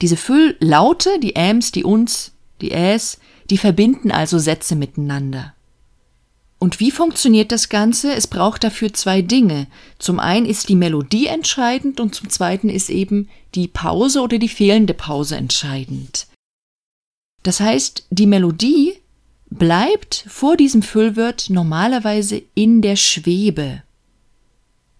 Diese 0.00 0.16
Fülllaute, 0.16 1.18
die 1.20 1.34
Äms, 1.34 1.72
die 1.72 1.84
Uns, 1.84 2.32
die 2.60 2.70
Äs, 2.72 3.18
die 3.50 3.58
verbinden 3.58 4.10
also 4.10 4.38
Sätze 4.38 4.76
miteinander. 4.76 5.54
Und 6.60 6.80
wie 6.80 6.90
funktioniert 6.90 7.52
das 7.52 7.68
Ganze? 7.68 8.12
Es 8.12 8.26
braucht 8.26 8.64
dafür 8.64 8.92
zwei 8.92 9.22
Dinge. 9.22 9.68
Zum 9.98 10.18
einen 10.18 10.44
ist 10.44 10.68
die 10.68 10.74
Melodie 10.74 11.26
entscheidend 11.26 12.00
und 12.00 12.14
zum 12.14 12.30
zweiten 12.30 12.68
ist 12.68 12.90
eben 12.90 13.28
die 13.54 13.68
Pause 13.68 14.20
oder 14.22 14.38
die 14.38 14.48
fehlende 14.48 14.94
Pause 14.94 15.36
entscheidend. 15.36 16.26
Das 17.44 17.60
heißt, 17.60 18.06
die 18.10 18.26
Melodie 18.26 18.94
bleibt 19.50 20.24
vor 20.28 20.56
diesem 20.56 20.82
Füllwort 20.82 21.48
normalerweise 21.48 22.42
in 22.54 22.82
der 22.82 22.96
Schwebe. 22.96 23.82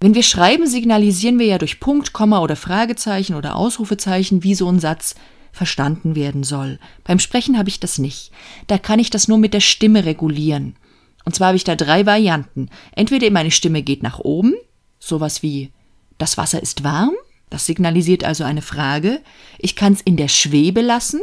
Wenn 0.00 0.14
wir 0.14 0.22
schreiben, 0.22 0.66
signalisieren 0.66 1.38
wir 1.38 1.46
ja 1.46 1.58
durch 1.58 1.80
Punkt, 1.80 2.12
Komma 2.12 2.40
oder 2.40 2.56
Fragezeichen 2.56 3.34
oder 3.34 3.56
Ausrufezeichen, 3.56 4.44
wie 4.44 4.54
so 4.54 4.68
ein 4.68 4.78
Satz 4.78 5.16
verstanden 5.52 6.14
werden 6.14 6.44
soll. 6.44 6.78
Beim 7.04 7.18
Sprechen 7.18 7.58
habe 7.58 7.68
ich 7.68 7.80
das 7.80 7.98
nicht. 7.98 8.30
Da 8.68 8.78
kann 8.78 9.00
ich 9.00 9.10
das 9.10 9.26
nur 9.26 9.38
mit 9.38 9.54
der 9.54 9.60
Stimme 9.60 10.04
regulieren. 10.04 10.76
Und 11.24 11.34
zwar 11.34 11.48
habe 11.48 11.56
ich 11.56 11.64
da 11.64 11.74
drei 11.74 12.06
Varianten. 12.06 12.70
Entweder 12.92 13.30
meine 13.30 13.50
Stimme 13.50 13.82
geht 13.82 14.02
nach 14.02 14.20
oben, 14.20 14.54
sowas 15.00 15.42
wie 15.42 15.72
das 16.16 16.36
Wasser 16.36 16.62
ist 16.62 16.84
warm, 16.84 17.14
das 17.50 17.66
signalisiert 17.66 18.24
also 18.24 18.44
eine 18.44 18.62
Frage. 18.62 19.20
Ich 19.58 19.74
kann 19.74 19.94
es 19.94 20.00
in 20.00 20.16
der 20.16 20.28
Schwebe 20.28 20.80
lassen. 20.80 21.20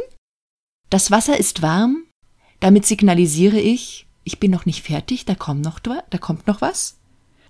Das 0.90 1.10
Wasser 1.10 1.38
ist 1.38 1.62
warm, 1.62 2.04
damit 2.60 2.86
signalisiere 2.86 3.58
ich, 3.58 4.06
ich 4.24 4.38
bin 4.38 4.50
noch 4.50 4.66
nicht 4.66 4.84
fertig, 4.84 5.24
da 5.24 5.34
kommt 5.34 5.64
noch, 5.64 5.78
da 5.78 6.18
kommt 6.18 6.46
noch 6.46 6.60
was. 6.60 6.95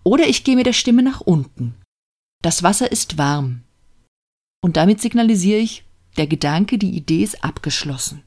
Oder 0.07 0.29
ich 0.29 0.45
gehe 0.45 0.55
mit 0.55 0.67
der 0.67 0.73
Stimme 0.73 1.03
nach 1.03 1.21
unten. 1.21 1.75
Das 2.41 2.63
Wasser 2.63 2.93
ist 2.93 3.19
warm. 3.19 3.65
Und 4.63 4.77
damit 4.77 5.01
signalisiere 5.01 5.59
ich, 5.59 5.85
der 6.17 6.29
Gedanke, 6.29 6.79
die 6.79 6.97
Idee 6.97 7.25
ist 7.25 7.43
abgeschlossen. 7.43 8.23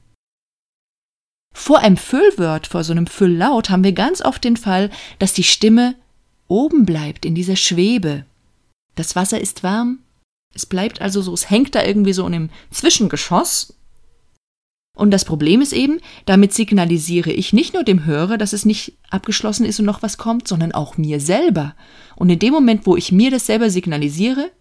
Vor 1.56 1.80
einem 1.80 1.96
Füllwort, 1.96 2.68
vor 2.68 2.84
so 2.84 2.92
einem 2.92 3.08
Fülllaut 3.08 3.70
haben 3.70 3.86
wir 3.86 3.94
ganz 3.94 4.22
oft 4.22 4.44
den 4.44 4.58
Fall, 4.58 4.92
dass 5.20 5.32
die 5.32 5.46
Stimme 5.46 5.96
oben 6.50 6.86
bleibt, 6.86 7.26
in 7.26 7.34
dieser 7.34 7.56
Schwebe. 7.56 8.26
Das 8.96 9.16
Wasser 9.16 9.40
ist 9.40 9.64
warm, 9.64 10.00
es 10.54 10.66
bleibt 10.66 11.00
also 11.00 11.22
so, 11.22 11.34
es 11.34 11.50
hängt 11.50 11.76
da 11.76 11.86
irgendwie 11.86 12.12
so 12.12 12.28
in 12.28 12.34
einem 12.34 12.50
Zwischengeschoss. 12.72 13.79
Und 15.00 15.12
das 15.12 15.24
Problem 15.24 15.62
ist 15.62 15.72
eben, 15.72 16.02
damit 16.26 16.54
signalisiere 16.54 17.32
ich 17.32 17.54
nicht 17.54 17.74
nur 17.74 17.86
dem 17.86 18.04
Hörer, 18.04 18.38
dass 18.38 18.52
es 18.52 18.66
nicht 18.66 18.98
abgeschlossen 19.10 19.66
ist 19.66 19.80
und 19.80 19.86
noch 19.86 20.04
was 20.04 20.18
kommt, 20.18 20.46
sondern 20.46 20.74
auch 20.74 20.98
mir 20.98 21.22
selber. 21.22 21.74
Und 22.18 22.30
in 22.30 22.38
dem 22.38 22.54
Moment, 22.54 22.86
wo 22.86 22.98
ich 22.98 23.14
mir 23.14 23.32
das 23.32 23.46
selber 23.46 23.70
signalisiere, 23.70 24.52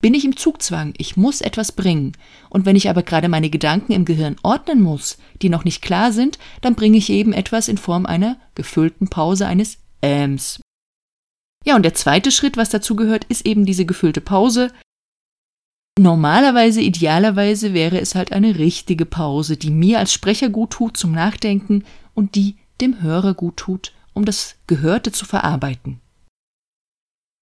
bin 0.00 0.14
ich 0.14 0.24
im 0.24 0.38
Zugzwang, 0.38 0.94
ich 0.96 1.18
muss 1.18 1.42
etwas 1.42 1.70
bringen. 1.72 2.12
Und 2.48 2.64
wenn 2.64 2.76
ich 2.76 2.88
aber 2.88 3.02
gerade 3.02 3.28
meine 3.28 3.50
Gedanken 3.50 3.92
im 3.92 4.06
Gehirn 4.06 4.36
ordnen 4.42 4.80
muss, 4.80 5.18
die 5.42 5.50
noch 5.50 5.64
nicht 5.64 5.82
klar 5.82 6.12
sind, 6.12 6.38
dann 6.62 6.74
bringe 6.74 6.96
ich 6.96 7.10
eben 7.10 7.34
etwas 7.34 7.68
in 7.68 7.76
Form 7.76 8.06
einer 8.06 8.38
gefüllten 8.54 9.08
Pause 9.08 9.46
eines 9.46 9.76
Äms. 10.00 10.62
Ja, 11.66 11.76
und 11.76 11.82
der 11.82 11.94
zweite 11.94 12.30
Schritt, 12.30 12.56
was 12.56 12.70
dazu 12.70 12.96
gehört, 12.96 13.24
ist 13.26 13.44
eben 13.44 13.66
diese 13.66 13.84
gefüllte 13.84 14.22
Pause. 14.22 14.72
Normalerweise, 15.98 16.80
idealerweise 16.80 17.74
wäre 17.74 18.00
es 18.00 18.14
halt 18.14 18.32
eine 18.32 18.58
richtige 18.58 19.04
Pause, 19.04 19.56
die 19.56 19.70
mir 19.70 19.98
als 19.98 20.12
Sprecher 20.12 20.48
gut 20.48 20.70
tut 20.70 20.96
zum 20.96 21.12
Nachdenken 21.12 21.84
und 22.14 22.34
die 22.34 22.56
dem 22.80 23.02
Hörer 23.02 23.34
gut 23.34 23.58
tut, 23.58 23.92
um 24.14 24.24
das 24.24 24.56
Gehörte 24.66 25.12
zu 25.12 25.26
verarbeiten. 25.26 26.00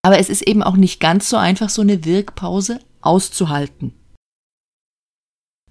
Aber 0.03 0.19
es 0.19 0.29
ist 0.29 0.43
eben 0.43 0.63
auch 0.63 0.77
nicht 0.77 0.99
ganz 0.99 1.29
so 1.29 1.37
einfach, 1.37 1.69
so 1.69 1.83
eine 1.83 2.05
Wirkpause 2.05 2.81
auszuhalten. 3.01 3.95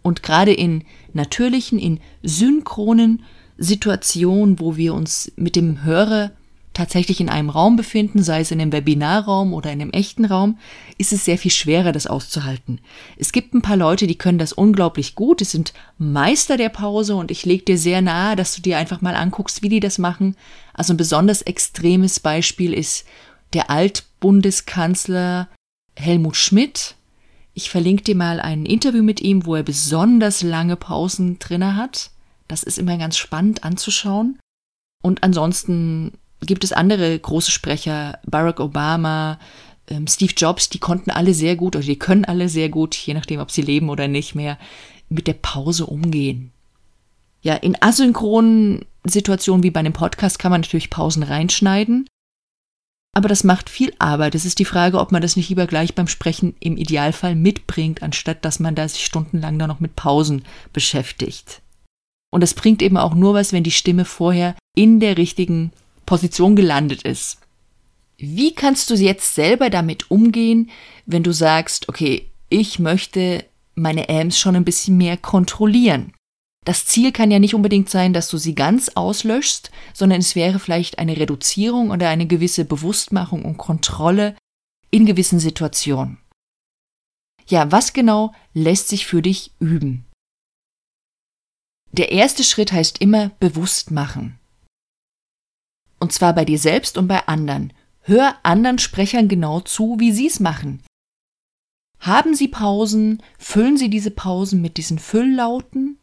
Und 0.01 0.23
gerade 0.23 0.53
in 0.53 0.85
natürlichen, 1.13 1.79
in 1.79 1.99
synchronen 2.23 3.23
Situationen, 3.57 4.59
wo 4.59 4.77
wir 4.77 4.93
uns 4.93 5.31
mit 5.35 5.55
dem 5.55 5.83
Hörer 5.83 6.31
tatsächlich 6.79 7.19
in 7.19 7.27
einem 7.27 7.49
Raum 7.49 7.75
befinden, 7.75 8.23
sei 8.23 8.39
es 8.39 8.51
in 8.51 8.61
einem 8.61 8.71
Webinarraum 8.71 9.53
oder 9.53 9.69
in 9.69 9.81
einem 9.81 9.91
echten 9.91 10.23
Raum, 10.23 10.57
ist 10.97 11.11
es 11.11 11.25
sehr 11.25 11.37
viel 11.37 11.51
schwerer, 11.51 11.91
das 11.91 12.07
auszuhalten. 12.07 12.79
Es 13.17 13.33
gibt 13.33 13.53
ein 13.53 13.61
paar 13.61 13.75
Leute, 13.75 14.07
die 14.07 14.17
können 14.17 14.37
das 14.37 14.53
unglaublich 14.53 15.13
gut, 15.13 15.41
es 15.41 15.51
sind 15.51 15.73
Meister 15.97 16.55
der 16.55 16.69
Pause 16.69 17.15
und 17.15 17.31
ich 17.31 17.45
lege 17.45 17.65
dir 17.65 17.77
sehr 17.77 18.01
nahe, 18.01 18.37
dass 18.37 18.55
du 18.55 18.61
dir 18.61 18.77
einfach 18.77 19.01
mal 19.01 19.15
anguckst, 19.15 19.61
wie 19.61 19.67
die 19.67 19.81
das 19.81 19.97
machen. 19.97 20.37
Also 20.73 20.93
ein 20.93 20.97
besonders 20.97 21.41
extremes 21.41 22.21
Beispiel 22.21 22.73
ist 22.73 23.05
der 23.51 23.69
Altbundeskanzler 23.69 25.49
Helmut 25.97 26.37
Schmidt. 26.37 26.95
Ich 27.53 27.69
verlinke 27.69 28.03
dir 28.03 28.15
mal 28.15 28.39
ein 28.39 28.65
Interview 28.65 29.03
mit 29.03 29.19
ihm, 29.19 29.45
wo 29.45 29.55
er 29.55 29.63
besonders 29.63 30.43
lange 30.43 30.77
Pausen 30.77 31.39
drinne 31.39 31.75
hat. 31.75 32.11
Das 32.47 32.63
ist 32.63 32.77
immer 32.77 32.97
ganz 32.97 33.17
spannend 33.17 33.65
anzuschauen. 33.65 34.39
Und 35.03 35.23
ansonsten 35.23 36.13
gibt 36.41 36.63
es 36.63 36.73
andere 36.73 37.17
große 37.17 37.51
Sprecher, 37.51 38.19
Barack 38.25 38.59
Obama, 38.59 39.39
ähm, 39.87 40.07
Steve 40.07 40.33
Jobs, 40.35 40.69
die 40.69 40.79
konnten 40.79 41.11
alle 41.11 41.33
sehr 41.33 41.55
gut 41.55 41.75
oder 41.75 41.85
die 41.85 41.99
können 41.99 42.25
alle 42.25 42.49
sehr 42.49 42.69
gut, 42.69 42.95
je 42.95 43.13
nachdem, 43.13 43.39
ob 43.39 43.51
sie 43.51 43.61
leben 43.61 43.89
oder 43.89 44.07
nicht 44.07 44.35
mehr, 44.35 44.57
mit 45.09 45.27
der 45.27 45.33
Pause 45.33 45.85
umgehen. 45.85 46.51
Ja, 47.41 47.55
in 47.55 47.81
asynchronen 47.81 48.85
Situationen 49.05 49.63
wie 49.63 49.71
bei 49.71 49.79
einem 49.79 49.93
Podcast 49.93 50.39
kann 50.39 50.51
man 50.51 50.61
natürlich 50.61 50.89
Pausen 50.89 51.23
reinschneiden. 51.23 52.07
Aber 53.15 53.27
das 53.27 53.43
macht 53.43 53.69
viel 53.69 53.93
Arbeit. 53.97 54.35
Es 54.35 54.45
ist 54.45 54.59
die 54.59 54.65
Frage, 54.65 54.99
ob 54.99 55.11
man 55.11 55.21
das 55.21 55.35
nicht 55.35 55.49
lieber 55.49 55.65
gleich 55.65 55.95
beim 55.95 56.07
Sprechen 56.07 56.55
im 56.59 56.77
Idealfall 56.77 57.35
mitbringt, 57.35 58.03
anstatt 58.03 58.45
dass 58.45 58.59
man 58.59 58.75
da 58.75 58.87
sich 58.87 59.03
stundenlang 59.03 59.57
da 59.57 59.67
noch 59.67 59.79
mit 59.79 59.95
Pausen 59.95 60.43
beschäftigt. 60.73 61.61
Und 62.31 62.43
es 62.43 62.53
bringt 62.53 62.81
eben 62.83 62.97
auch 62.97 63.15
nur 63.15 63.33
was, 63.33 63.51
wenn 63.51 63.63
die 63.63 63.71
Stimme 63.71 64.05
vorher 64.05 64.55
in 64.75 64.99
der 64.99 65.17
richtigen 65.17 65.71
Position 66.09 66.55
gelandet 66.55 67.03
ist. 67.03 67.37
Wie 68.17 68.55
kannst 68.55 68.89
du 68.89 68.95
jetzt 68.95 69.35
selber 69.35 69.69
damit 69.69 70.09
umgehen, 70.09 70.71
wenn 71.05 71.21
du 71.21 71.31
sagst, 71.31 71.87
okay, 71.87 72.31
ich 72.49 72.79
möchte 72.79 73.45
meine 73.75 74.09
Ams 74.09 74.39
schon 74.39 74.55
ein 74.55 74.65
bisschen 74.65 74.97
mehr 74.97 75.17
kontrollieren? 75.17 76.13
Das 76.65 76.87
Ziel 76.87 77.11
kann 77.11 77.29
ja 77.29 77.37
nicht 77.37 77.53
unbedingt 77.53 77.91
sein, 77.91 78.11
dass 78.11 78.27
du 78.27 78.39
sie 78.39 78.55
ganz 78.55 78.89
auslöschst, 78.89 79.69
sondern 79.93 80.19
es 80.19 80.35
wäre 80.35 80.57
vielleicht 80.57 80.97
eine 80.97 81.15
Reduzierung 81.15 81.91
oder 81.91 82.09
eine 82.09 82.25
gewisse 82.25 82.65
Bewusstmachung 82.65 83.45
und 83.45 83.59
Kontrolle 83.59 84.35
in 84.89 85.05
gewissen 85.05 85.39
Situationen. 85.39 86.17
Ja, 87.47 87.71
was 87.71 87.93
genau 87.93 88.33
lässt 88.55 88.89
sich 88.89 89.05
für 89.05 89.21
dich 89.21 89.51
üben? 89.59 90.05
Der 91.91 92.11
erste 92.11 92.43
Schritt 92.43 92.71
heißt 92.71 92.99
immer 92.99 93.29
bewusst 93.39 93.91
machen. 93.91 94.38
Und 95.99 96.13
zwar 96.13 96.33
bei 96.33 96.45
dir 96.45 96.57
selbst 96.57 96.97
und 96.97 97.07
bei 97.07 97.27
anderen. 97.27 97.73
Hör 98.01 98.35
anderen 98.43 98.79
Sprechern 98.79 99.27
genau 99.27 99.59
zu, 99.59 99.99
wie 99.99 100.11
sie 100.11 100.27
es 100.27 100.39
machen. 100.39 100.81
Haben 101.99 102.33
sie 102.33 102.47
Pausen? 102.47 103.21
Füllen 103.37 103.77
sie 103.77 103.89
diese 103.89 104.11
Pausen 104.11 104.61
mit 104.61 104.77
diesen 104.77 104.99
Fülllauten? 104.99 105.99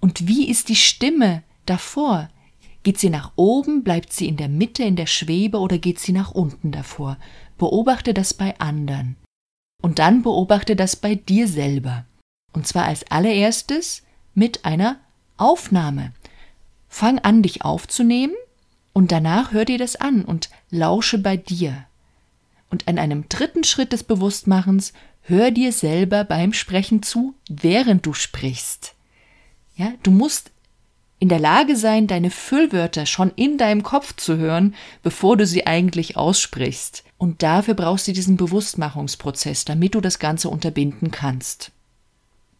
Und 0.00 0.26
wie 0.26 0.48
ist 0.48 0.68
die 0.68 0.76
Stimme 0.76 1.42
davor? 1.66 2.30
Geht 2.82 2.98
sie 2.98 3.10
nach 3.10 3.32
oben, 3.36 3.82
bleibt 3.82 4.12
sie 4.12 4.28
in 4.28 4.36
der 4.36 4.48
Mitte, 4.48 4.84
in 4.84 4.96
der 4.96 5.06
Schwebe 5.06 5.58
oder 5.58 5.78
geht 5.78 5.98
sie 5.98 6.12
nach 6.12 6.30
unten 6.30 6.72
davor? 6.72 7.18
Beobachte 7.58 8.14
das 8.14 8.32
bei 8.32 8.58
anderen. 8.60 9.16
Und 9.82 9.98
dann 9.98 10.22
beobachte 10.22 10.76
das 10.76 10.96
bei 10.96 11.16
dir 11.16 11.48
selber. 11.48 12.06
Und 12.52 12.66
zwar 12.66 12.84
als 12.84 13.10
allererstes 13.10 14.02
mit 14.34 14.64
einer 14.64 15.00
Aufnahme. 15.36 16.12
Fang 16.88 17.18
an, 17.18 17.42
dich 17.42 17.64
aufzunehmen 17.64 18.34
und 18.96 19.12
danach 19.12 19.52
hör 19.52 19.66
dir 19.66 19.76
das 19.76 19.96
an 19.96 20.24
und 20.24 20.48
lausche 20.70 21.18
bei 21.18 21.36
dir. 21.36 21.84
Und 22.70 22.88
an 22.88 22.98
einem 22.98 23.28
dritten 23.28 23.62
Schritt 23.62 23.92
des 23.92 24.02
Bewusstmachens 24.04 24.94
hör 25.20 25.50
dir 25.50 25.72
selber 25.72 26.24
beim 26.24 26.54
Sprechen 26.54 27.02
zu, 27.02 27.34
während 27.46 28.06
du 28.06 28.14
sprichst. 28.14 28.94
Ja, 29.76 29.92
du 30.02 30.10
musst 30.10 30.50
in 31.18 31.28
der 31.28 31.38
Lage 31.38 31.76
sein, 31.76 32.06
deine 32.06 32.30
Füllwörter 32.30 33.04
schon 33.04 33.32
in 33.36 33.58
deinem 33.58 33.82
Kopf 33.82 34.16
zu 34.16 34.38
hören, 34.38 34.74
bevor 35.02 35.36
du 35.36 35.44
sie 35.44 35.66
eigentlich 35.66 36.16
aussprichst. 36.16 37.04
Und 37.18 37.42
dafür 37.42 37.74
brauchst 37.74 38.08
du 38.08 38.14
diesen 38.14 38.38
Bewusstmachungsprozess, 38.38 39.66
damit 39.66 39.94
du 39.94 40.00
das 40.00 40.18
Ganze 40.18 40.48
unterbinden 40.48 41.10
kannst. 41.10 41.70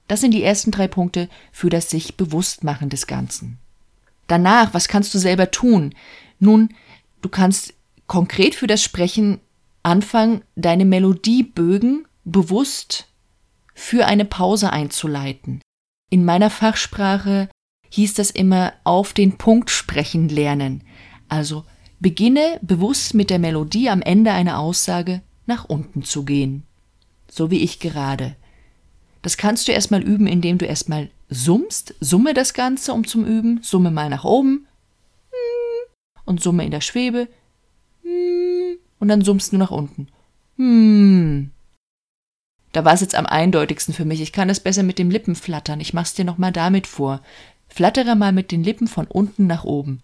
Das 0.06 0.20
sind 0.20 0.32
die 0.32 0.42
ersten 0.42 0.70
drei 0.70 0.86
Punkte 0.86 1.30
für 1.50 1.70
das 1.70 1.88
sich 1.88 2.18
Bewusstmachen 2.18 2.90
des 2.90 3.06
Ganzen. 3.06 3.56
Danach, 4.26 4.74
was 4.74 4.88
kannst 4.88 5.14
du 5.14 5.18
selber 5.18 5.50
tun? 5.50 5.94
Nun, 6.38 6.70
du 7.22 7.28
kannst 7.28 7.74
konkret 8.06 8.54
für 8.54 8.66
das 8.66 8.82
Sprechen 8.82 9.40
anfangen, 9.82 10.42
deine 10.54 10.84
Melodiebögen 10.84 12.06
bewusst 12.24 13.08
für 13.74 14.06
eine 14.06 14.24
Pause 14.24 14.72
einzuleiten. 14.72 15.60
In 16.10 16.24
meiner 16.24 16.50
Fachsprache 16.50 17.48
hieß 17.90 18.14
das 18.14 18.30
immer 18.30 18.72
auf 18.84 19.12
den 19.12 19.38
Punkt 19.38 19.70
sprechen 19.70 20.28
lernen. 20.28 20.82
Also 21.28 21.64
beginne 22.00 22.58
bewusst 22.62 23.14
mit 23.14 23.30
der 23.30 23.38
Melodie 23.38 23.88
am 23.88 24.02
Ende 24.02 24.32
einer 24.32 24.58
Aussage 24.58 25.22
nach 25.46 25.64
unten 25.64 26.02
zu 26.02 26.24
gehen. 26.24 26.64
So 27.30 27.50
wie 27.50 27.60
ich 27.60 27.80
gerade. 27.80 28.36
Das 29.22 29.36
kannst 29.36 29.68
du 29.68 29.72
erstmal 29.72 30.02
üben, 30.02 30.26
indem 30.26 30.58
du 30.58 30.66
erstmal 30.66 31.10
summst, 31.28 31.94
summe 32.00 32.34
das 32.34 32.54
Ganze, 32.54 32.92
um 32.92 33.06
zum 33.06 33.24
Üben, 33.24 33.60
summe 33.62 33.90
mal 33.90 34.08
nach 34.08 34.24
oben 34.24 34.66
und 36.26 36.42
summe 36.42 36.64
in 36.64 36.70
der 36.70 36.82
Schwebe 36.82 37.28
und 38.98 39.08
dann 39.08 39.22
summst 39.22 39.52
du 39.52 39.56
nach 39.56 39.70
unten. 39.70 40.08
Da 42.72 42.84
war 42.84 42.92
es 42.92 43.00
jetzt 43.00 43.14
am 43.14 43.26
eindeutigsten 43.26 43.94
für 43.94 44.04
mich. 44.04 44.20
Ich 44.20 44.32
kann 44.32 44.50
es 44.50 44.60
besser 44.60 44.82
mit 44.82 44.98
den 44.98 45.10
Lippen 45.10 45.34
flattern. 45.34 45.80
Ich 45.80 45.94
mach's 45.94 46.14
dir 46.14 46.24
nochmal 46.24 46.52
damit 46.52 46.86
vor. 46.86 47.22
Flattere 47.68 48.16
mal 48.16 48.32
mit 48.32 48.52
den 48.52 48.62
Lippen 48.62 48.86
von 48.86 49.06
unten 49.06 49.46
nach 49.46 49.64
oben. 49.64 50.02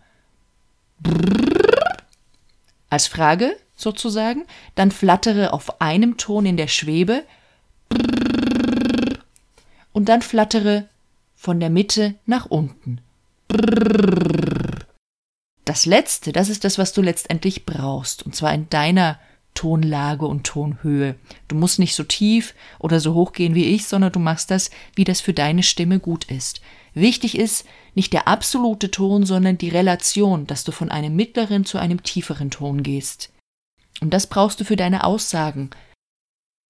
Als 2.89 3.07
Frage 3.07 3.57
sozusagen. 3.77 4.45
Dann 4.75 4.91
flattere 4.91 5.53
auf 5.53 5.81
einem 5.81 6.17
Ton 6.17 6.47
in 6.47 6.57
der 6.57 6.69
Schwebe. 6.69 7.25
Und 9.93 10.09
dann 10.09 10.23
flattere 10.23 10.89
von 11.35 11.61
der 11.61 11.71
Mitte 11.71 12.15
nach 12.25 12.47
unten. 12.47 13.01
Das 15.65 15.87
Letzte, 15.87 16.33
das 16.33 16.49
ist 16.49 16.65
das, 16.65 16.79
was 16.79 16.93
du 16.93 17.03
letztendlich 17.03 17.67
brauchst, 17.67 18.25
und 18.25 18.35
zwar 18.35 18.53
in 18.53 18.69
deiner 18.69 19.19
Tonlage 19.55 20.27
und 20.27 20.45
Tonhöhe. 20.45 21.17
Du 21.49 21.55
musst 21.55 21.79
nicht 21.79 21.95
so 21.95 22.05
tief 22.05 22.55
oder 22.79 23.01
so 23.01 23.15
hoch 23.15 23.33
gehen 23.33 23.55
wie 23.55 23.67
ich, 23.67 23.87
sondern 23.87 24.13
du 24.13 24.19
machst 24.19 24.51
das, 24.51 24.71
wie 24.95 25.05
das 25.05 25.21
für 25.21 25.35
deine 25.35 25.63
Stimme 25.63 26.01
gut 26.01 26.25
ist. 26.25 26.61
Wichtig 26.95 27.39
ist 27.39 27.67
nicht 27.95 28.13
der 28.13 28.29
absolute 28.29 28.91
Ton, 28.91 29.25
sondern 29.27 29.59
die 29.59 29.69
Relation, 29.69 30.47
dass 30.47 30.65
du 30.65 30.73
von 30.73 30.91
einem 30.91 31.15
mittleren 31.15 31.65
zu 31.65 31.79
einem 31.79 32.03
tieferen 32.03 32.51
Ton 32.51 32.83
gehst. 32.83 33.31
Und 34.01 34.13
das 34.13 34.27
brauchst 34.27 34.61
du 34.61 34.65
für 34.65 34.77
deine 34.77 35.05
Aussagen. 35.05 35.71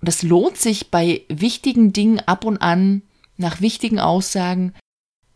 Und 0.00 0.08
das 0.08 0.22
lohnt 0.22 0.58
sich 0.58 0.90
bei 0.90 1.22
wichtigen 1.28 1.92
Dingen 1.92 2.20
ab 2.20 2.44
und 2.44 2.58
an, 2.58 3.02
nach 3.36 3.60
wichtigen 3.60 4.00
Aussagen, 4.00 4.74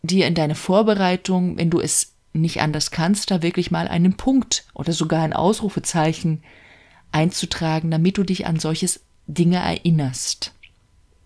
dir 0.03 0.27
in 0.27 0.35
deine 0.35 0.55
Vorbereitung, 0.55 1.57
wenn 1.57 1.69
du 1.69 1.79
es 1.79 2.16
nicht 2.41 2.61
anders 2.61 2.91
kannst, 2.91 3.31
da 3.31 3.41
wirklich 3.41 3.71
mal 3.71 3.87
einen 3.87 4.17
Punkt 4.17 4.65
oder 4.73 4.93
sogar 4.93 5.23
ein 5.23 5.33
Ausrufezeichen 5.33 6.43
einzutragen, 7.11 7.91
damit 7.91 8.17
du 8.17 8.23
dich 8.23 8.45
an 8.45 8.59
solches 8.59 9.01
Dinge 9.27 9.57
erinnerst. 9.57 10.53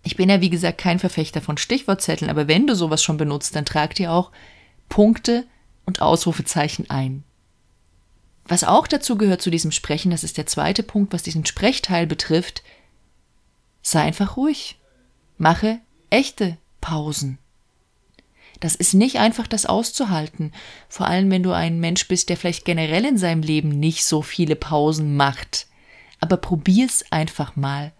Ich 0.02 0.16
bin 0.16 0.28
ja, 0.28 0.40
wie 0.40 0.50
gesagt, 0.50 0.78
kein 0.78 0.98
Verfechter 0.98 1.40
von 1.40 1.56
Stichwortzetteln, 1.56 2.30
aber 2.30 2.48
wenn 2.48 2.66
du 2.66 2.74
sowas 2.74 3.02
schon 3.02 3.16
benutzt, 3.16 3.54
dann 3.54 3.64
trag 3.64 3.94
dir 3.94 4.12
auch 4.12 4.32
Punkte 4.88 5.44
und 5.86 6.02
Ausrufezeichen 6.02 6.90
ein. 6.90 7.24
Was 8.44 8.64
auch 8.64 8.88
dazu 8.88 9.16
gehört 9.16 9.40
zu 9.40 9.50
diesem 9.50 9.70
Sprechen, 9.70 10.10
das 10.10 10.24
ist 10.24 10.36
der 10.36 10.46
zweite 10.46 10.82
Punkt, 10.82 11.12
was 11.12 11.22
diesen 11.22 11.46
Sprechteil 11.46 12.06
betrifft, 12.06 12.62
sei 13.82 14.02
einfach 14.02 14.36
ruhig. 14.36 14.78
Mache 15.38 15.78
echte 16.10 16.58
Pausen. 16.80 17.38
Das 18.62 18.76
ist 18.76 18.94
nicht 18.94 19.18
einfach, 19.18 19.48
das 19.48 19.66
auszuhalten. 19.66 20.52
Vor 20.88 21.08
allem, 21.08 21.32
wenn 21.32 21.42
du 21.42 21.50
ein 21.50 21.80
Mensch 21.80 22.06
bist, 22.06 22.28
der 22.28 22.36
vielleicht 22.36 22.64
generell 22.64 23.04
in 23.04 23.18
seinem 23.18 23.42
Leben 23.42 23.70
nicht 23.70 24.04
so 24.04 24.22
viele 24.22 24.54
Pausen 24.54 25.16
macht. 25.16 25.66
Aber 26.20 26.36
probier's 26.36 27.04
einfach 27.10 27.56
mal 27.56 27.90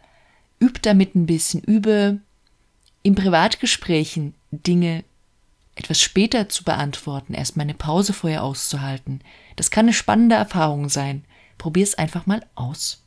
üb 0.62 0.80
damit 0.82 1.16
ein 1.16 1.26
bisschen, 1.26 1.64
übe 1.64 2.20
in 3.02 3.16
Privatgesprächen 3.16 4.34
Dinge 4.52 5.02
etwas 5.74 6.00
später 6.00 6.48
zu 6.48 6.62
beantworten, 6.62 7.34
erstmal 7.34 7.64
eine 7.64 7.74
Pause 7.74 8.12
vorher 8.12 8.44
auszuhalten. 8.44 9.20
Das 9.56 9.72
kann 9.72 9.86
eine 9.86 9.92
spannende 9.92 10.36
Erfahrung 10.36 10.88
sein. 10.88 11.24
Probier's 11.58 11.96
einfach 11.96 12.26
mal 12.26 12.46
aus. 12.54 13.02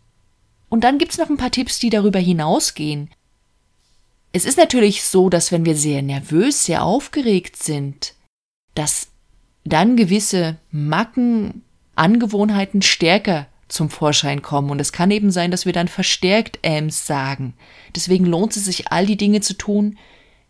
Und 0.68 0.84
dann 0.84 0.98
gibt's 0.98 1.18
noch 1.18 1.30
ein 1.30 1.38
paar 1.38 1.52
Tipps, 1.52 1.80
die 1.80 1.89
darüber 1.89 2.20
hinausgehen. 2.20 3.12
Es 4.36 4.43
ist 4.43 4.58
natürlich 4.58 5.04
so, 5.04 5.30
dass 5.30 5.54
wenn 5.54 5.63
wir 5.63 5.78
sehr 5.78 6.02
nervös, 6.02 6.65
sehr 6.65 6.84
aufgeregt 6.84 7.56
sind, 7.56 8.15
dass 8.74 9.08
dann 9.63 9.95
gewisse 9.95 10.58
Macken, 10.71 11.63
Angewohnheiten 11.95 12.82
stärker 12.82 13.48
zum 13.69 13.89
Vorschein 13.89 14.41
kommen. 14.41 14.71
Und 14.71 14.82
es 14.82 14.91
kann 14.91 15.10
eben 15.10 15.32
sein, 15.32 15.52
dass 15.52 15.65
wir 15.65 15.71
dann 15.71 15.88
verstärkt 15.88 16.60
Äms 16.63 17.08
sagen. 17.08 17.54
Deswegen 17.95 18.26
lohnt 18.26 18.58
es 18.58 18.65
sich, 18.65 18.91
all 18.91 19.06
die 19.06 19.15
Dinge 19.15 19.39
zu 19.39 19.54
tun, 19.54 19.98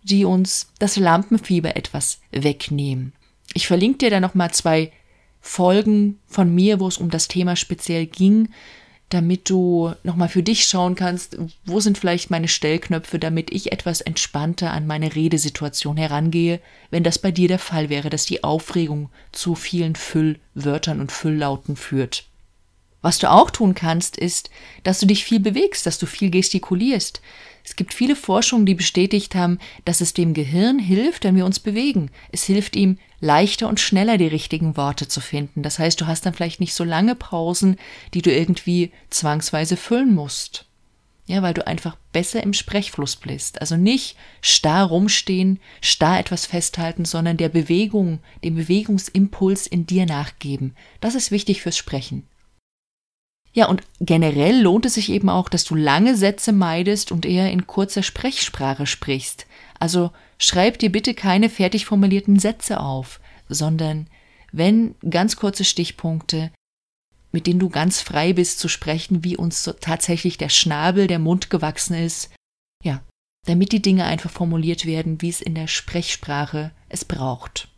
die 0.02 0.26
uns 0.26 0.72
das 0.80 0.96
Lampenfieber 0.96 1.76
etwas 1.76 2.22
wegnehmen. 2.32 3.14
Ich 3.54 3.68
verlinke 3.68 4.00
dir 4.00 4.10
da 4.10 4.20
nochmal 4.20 4.52
zwei 4.52 4.92
Folgen 5.42 6.18
von 6.26 6.56
mir, 6.56 6.80
wo 6.80 6.88
es 6.88 6.98
um 6.98 7.12
das 7.12 7.28
Thema 7.28 7.56
speziell 7.56 8.08
ging, 8.08 8.50
damit 9.10 9.50
du 9.50 9.94
nochmal 10.04 10.30
für 10.30 10.44
dich 10.44 10.66
schauen 10.66 10.96
kannst, 10.96 11.38
wo 11.66 11.80
sind 11.80 11.98
vielleicht 11.98 12.32
meine 12.32 12.48
Stellknöpfe, 12.48 13.20
damit 13.20 13.52
ich 13.52 13.72
etwas 13.72 14.02
entspannter 14.02 14.72
an 14.72 14.88
meine 14.88 15.16
Redesituation 15.16 15.98
herangehe, 15.98 16.60
wenn 16.90 17.04
das 17.04 17.20
bei 17.20 17.32
dir 17.32 17.48
der 17.48 17.60
Fall 17.60 17.90
wäre, 17.90 18.10
dass 18.10 18.26
die 18.26 18.44
Aufregung 18.44 19.10
zu 19.32 19.56
vielen 19.56 19.96
Füllwörtern 19.96 21.00
und 21.00 21.12
Fülllauten 21.12 21.76
führt. 21.76 22.26
Was 23.06 23.20
du 23.20 23.30
auch 23.30 23.52
tun 23.52 23.76
kannst, 23.76 24.18
ist, 24.18 24.50
dass 24.82 25.00
du 25.00 25.06
dich 25.06 25.26
viel 25.26 25.40
bewegst, 25.40 25.86
dass 25.86 26.00
du 26.00 26.08
viel 26.08 26.32
gestikulierst. 26.32 27.22
Es 27.64 27.76
gibt 27.76 27.94
viele 27.94 28.16
Forschungen, 28.16 28.66
die 28.66 28.74
bestätigt 28.74 29.36
haben, 29.36 29.60
dass 29.86 30.02
es 30.02 30.16
dem 30.16 30.34
Gehirn 30.34 30.80
hilft, 30.80 31.24
wenn 31.24 31.36
wir 31.36 31.46
uns 31.46 31.60
bewegen. 31.60 32.10
Es 32.32 32.46
hilft 32.46 32.76
ihm, 32.76 32.98
leichter 33.20 33.70
und 33.70 33.80
schneller 33.80 34.18
die 34.18 34.26
richtigen 34.26 34.76
Worte 34.76 35.08
zu 35.08 35.22
finden. 35.22 35.62
Das 35.62 35.78
heißt, 35.78 36.02
du 36.02 36.08
hast 36.08 36.26
dann 36.26 36.34
vielleicht 36.34 36.60
nicht 36.60 36.74
so 36.74 36.84
lange 36.84 37.14
Pausen, 37.14 37.78
die 38.16 38.24
du 38.24 38.34
irgendwie 38.34 38.92
zwangsweise 39.12 39.78
füllen 39.78 40.16
musst. 40.16 40.66
Ja, 41.28 41.44
weil 41.44 41.54
du 41.54 41.68
einfach 41.68 41.98
besser 42.12 42.42
im 42.42 42.54
Sprechfluss 42.54 43.18
bist. 43.18 43.62
Also 43.62 43.78
nicht 43.78 44.16
starr 44.42 44.88
rumstehen, 44.88 45.60
starr 45.80 46.18
etwas 46.20 46.48
festhalten, 46.48 47.06
sondern 47.06 47.38
der 47.38 47.50
Bewegung, 47.50 48.18
dem 48.44 48.56
Bewegungsimpuls 48.56 49.68
in 49.68 49.86
dir 49.86 50.08
nachgeben. 50.08 50.76
Das 51.02 51.14
ist 51.14 51.30
wichtig 51.30 51.62
fürs 51.62 51.78
Sprechen. 51.78 52.28
Ja, 53.56 53.68
und 53.68 53.84
generell 54.02 54.62
lohnt 54.62 54.86
es 54.86 54.96
sich 54.96 55.10
eben 55.10 55.30
auch, 55.30 55.48
dass 55.48 55.64
du 55.64 55.76
lange 55.76 56.18
Sätze 56.18 56.52
meidest 56.52 57.14
und 57.14 57.26
eher 57.26 57.50
in 57.54 57.66
kurzer 57.66 58.04
Sprechsprache 58.04 58.86
sprichst. 58.86 59.48
Also 59.80 60.12
schreib 60.38 60.78
dir 60.78 60.92
bitte 60.92 61.14
keine 61.14 61.50
fertig 61.50 61.86
formulierten 61.86 62.38
Sätze 62.38 62.82
auf, 62.82 63.22
sondern 63.48 64.08
wenn 64.52 64.96
ganz 65.10 65.38
kurze 65.38 65.64
Stichpunkte, 65.64 66.52
mit 67.32 67.48
denen 67.48 67.60
du 67.62 67.70
ganz 67.70 68.02
frei 68.02 68.34
bist 68.34 68.60
zu 68.60 68.68
sprechen, 68.68 69.24
wie 69.24 69.38
uns 69.38 69.64
so 69.64 69.72
tatsächlich 69.72 70.38
der 70.38 70.50
Schnabel, 70.50 71.08
der 71.08 71.20
Mund 71.20 71.50
gewachsen 71.50 71.94
ist, 71.94 72.32
ja, 72.84 73.02
damit 73.46 73.72
die 73.72 73.82
Dinge 73.82 74.04
einfach 74.04 74.32
formuliert 74.32 74.86
werden, 74.86 75.22
wie 75.22 75.30
es 75.30 75.40
in 75.40 75.56
der 75.56 75.68
Sprechsprache 75.68 76.72
es 76.90 77.06
braucht. 77.06 77.70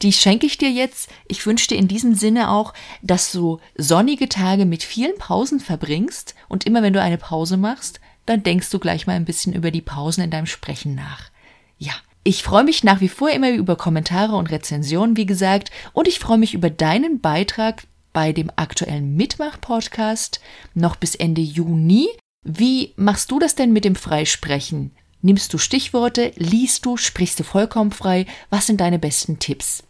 die 0.01 0.13
schenke 0.13 0.45
ich 0.45 0.57
dir 0.57 0.71
jetzt. 0.71 1.09
Ich 1.27 1.45
wünsche 1.45 1.67
dir 1.67 1.77
in 1.77 1.87
diesem 1.87 2.15
Sinne 2.15 2.49
auch, 2.49 2.73
dass 3.01 3.31
du 3.31 3.59
sonnige 3.77 4.27
Tage 4.29 4.65
mit 4.65 4.83
vielen 4.83 5.17
Pausen 5.17 5.59
verbringst 5.59 6.35
und 6.49 6.65
immer 6.65 6.81
wenn 6.81 6.93
du 6.93 7.01
eine 7.01 7.17
Pause 7.17 7.57
machst, 7.57 7.99
dann 8.25 8.43
denkst 8.43 8.69
du 8.69 8.79
gleich 8.79 9.07
mal 9.07 9.15
ein 9.15 9.25
bisschen 9.25 9.53
über 9.53 9.71
die 9.71 9.81
Pausen 9.81 10.23
in 10.23 10.31
deinem 10.31 10.45
Sprechen 10.45 10.95
nach. 10.95 11.29
Ja, 11.77 11.93
ich 12.23 12.43
freue 12.43 12.63
mich 12.63 12.83
nach 12.83 13.01
wie 13.01 13.09
vor 13.09 13.29
immer 13.29 13.51
über 13.51 13.75
Kommentare 13.75 14.35
und 14.35 14.51
Rezensionen, 14.51 15.17
wie 15.17 15.25
gesagt, 15.25 15.71
und 15.93 16.07
ich 16.07 16.19
freue 16.19 16.37
mich 16.37 16.53
über 16.53 16.69
deinen 16.69 17.19
Beitrag 17.19 17.83
bei 18.13 18.31
dem 18.33 18.51
aktuellen 18.55 19.15
Mitmach-Podcast 19.15 20.41
noch 20.73 20.95
bis 20.95 21.15
Ende 21.15 21.41
Juni. 21.41 22.07
Wie 22.43 22.93
machst 22.95 23.31
du 23.31 23.39
das 23.39 23.55
denn 23.55 23.71
mit 23.71 23.85
dem 23.85 23.95
Freisprechen? 23.95 24.91
Nimmst 25.21 25.53
du 25.53 25.57
Stichworte, 25.57 26.33
liest 26.35 26.85
du, 26.85 26.97
sprichst 26.97 27.39
du 27.39 27.43
vollkommen 27.43 27.91
frei? 27.91 28.25
Was 28.49 28.67
sind 28.67 28.81
deine 28.81 28.97
besten 28.97 29.37
Tipps? 29.39 29.83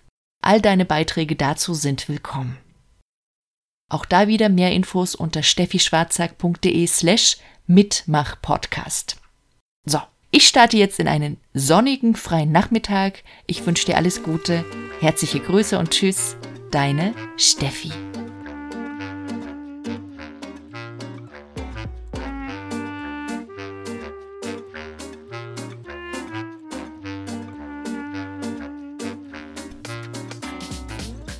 All 0.43 0.61
deine 0.61 0.85
Beiträge 0.85 1.35
dazu 1.35 1.73
sind 1.73 2.09
willkommen. 2.09 2.57
Auch 3.89 4.05
da 4.05 4.27
wieder 4.27 4.49
mehr 4.49 4.71
Infos 4.71 5.15
unter 5.15 5.43
steffischwarzack.de 5.43 6.87
slash 6.87 7.37
Mitmachpodcast. 7.67 9.17
So, 9.85 9.99
ich 10.31 10.47
starte 10.47 10.77
jetzt 10.77 10.99
in 10.99 11.07
einen 11.07 11.37
sonnigen, 11.53 12.15
freien 12.15 12.51
Nachmittag. 12.51 13.23
Ich 13.47 13.65
wünsche 13.65 13.85
dir 13.85 13.97
alles 13.97 14.23
Gute, 14.23 14.65
herzliche 14.99 15.39
Grüße 15.39 15.77
und 15.77 15.91
Tschüss, 15.91 16.35
deine 16.71 17.13
Steffi. 17.37 17.91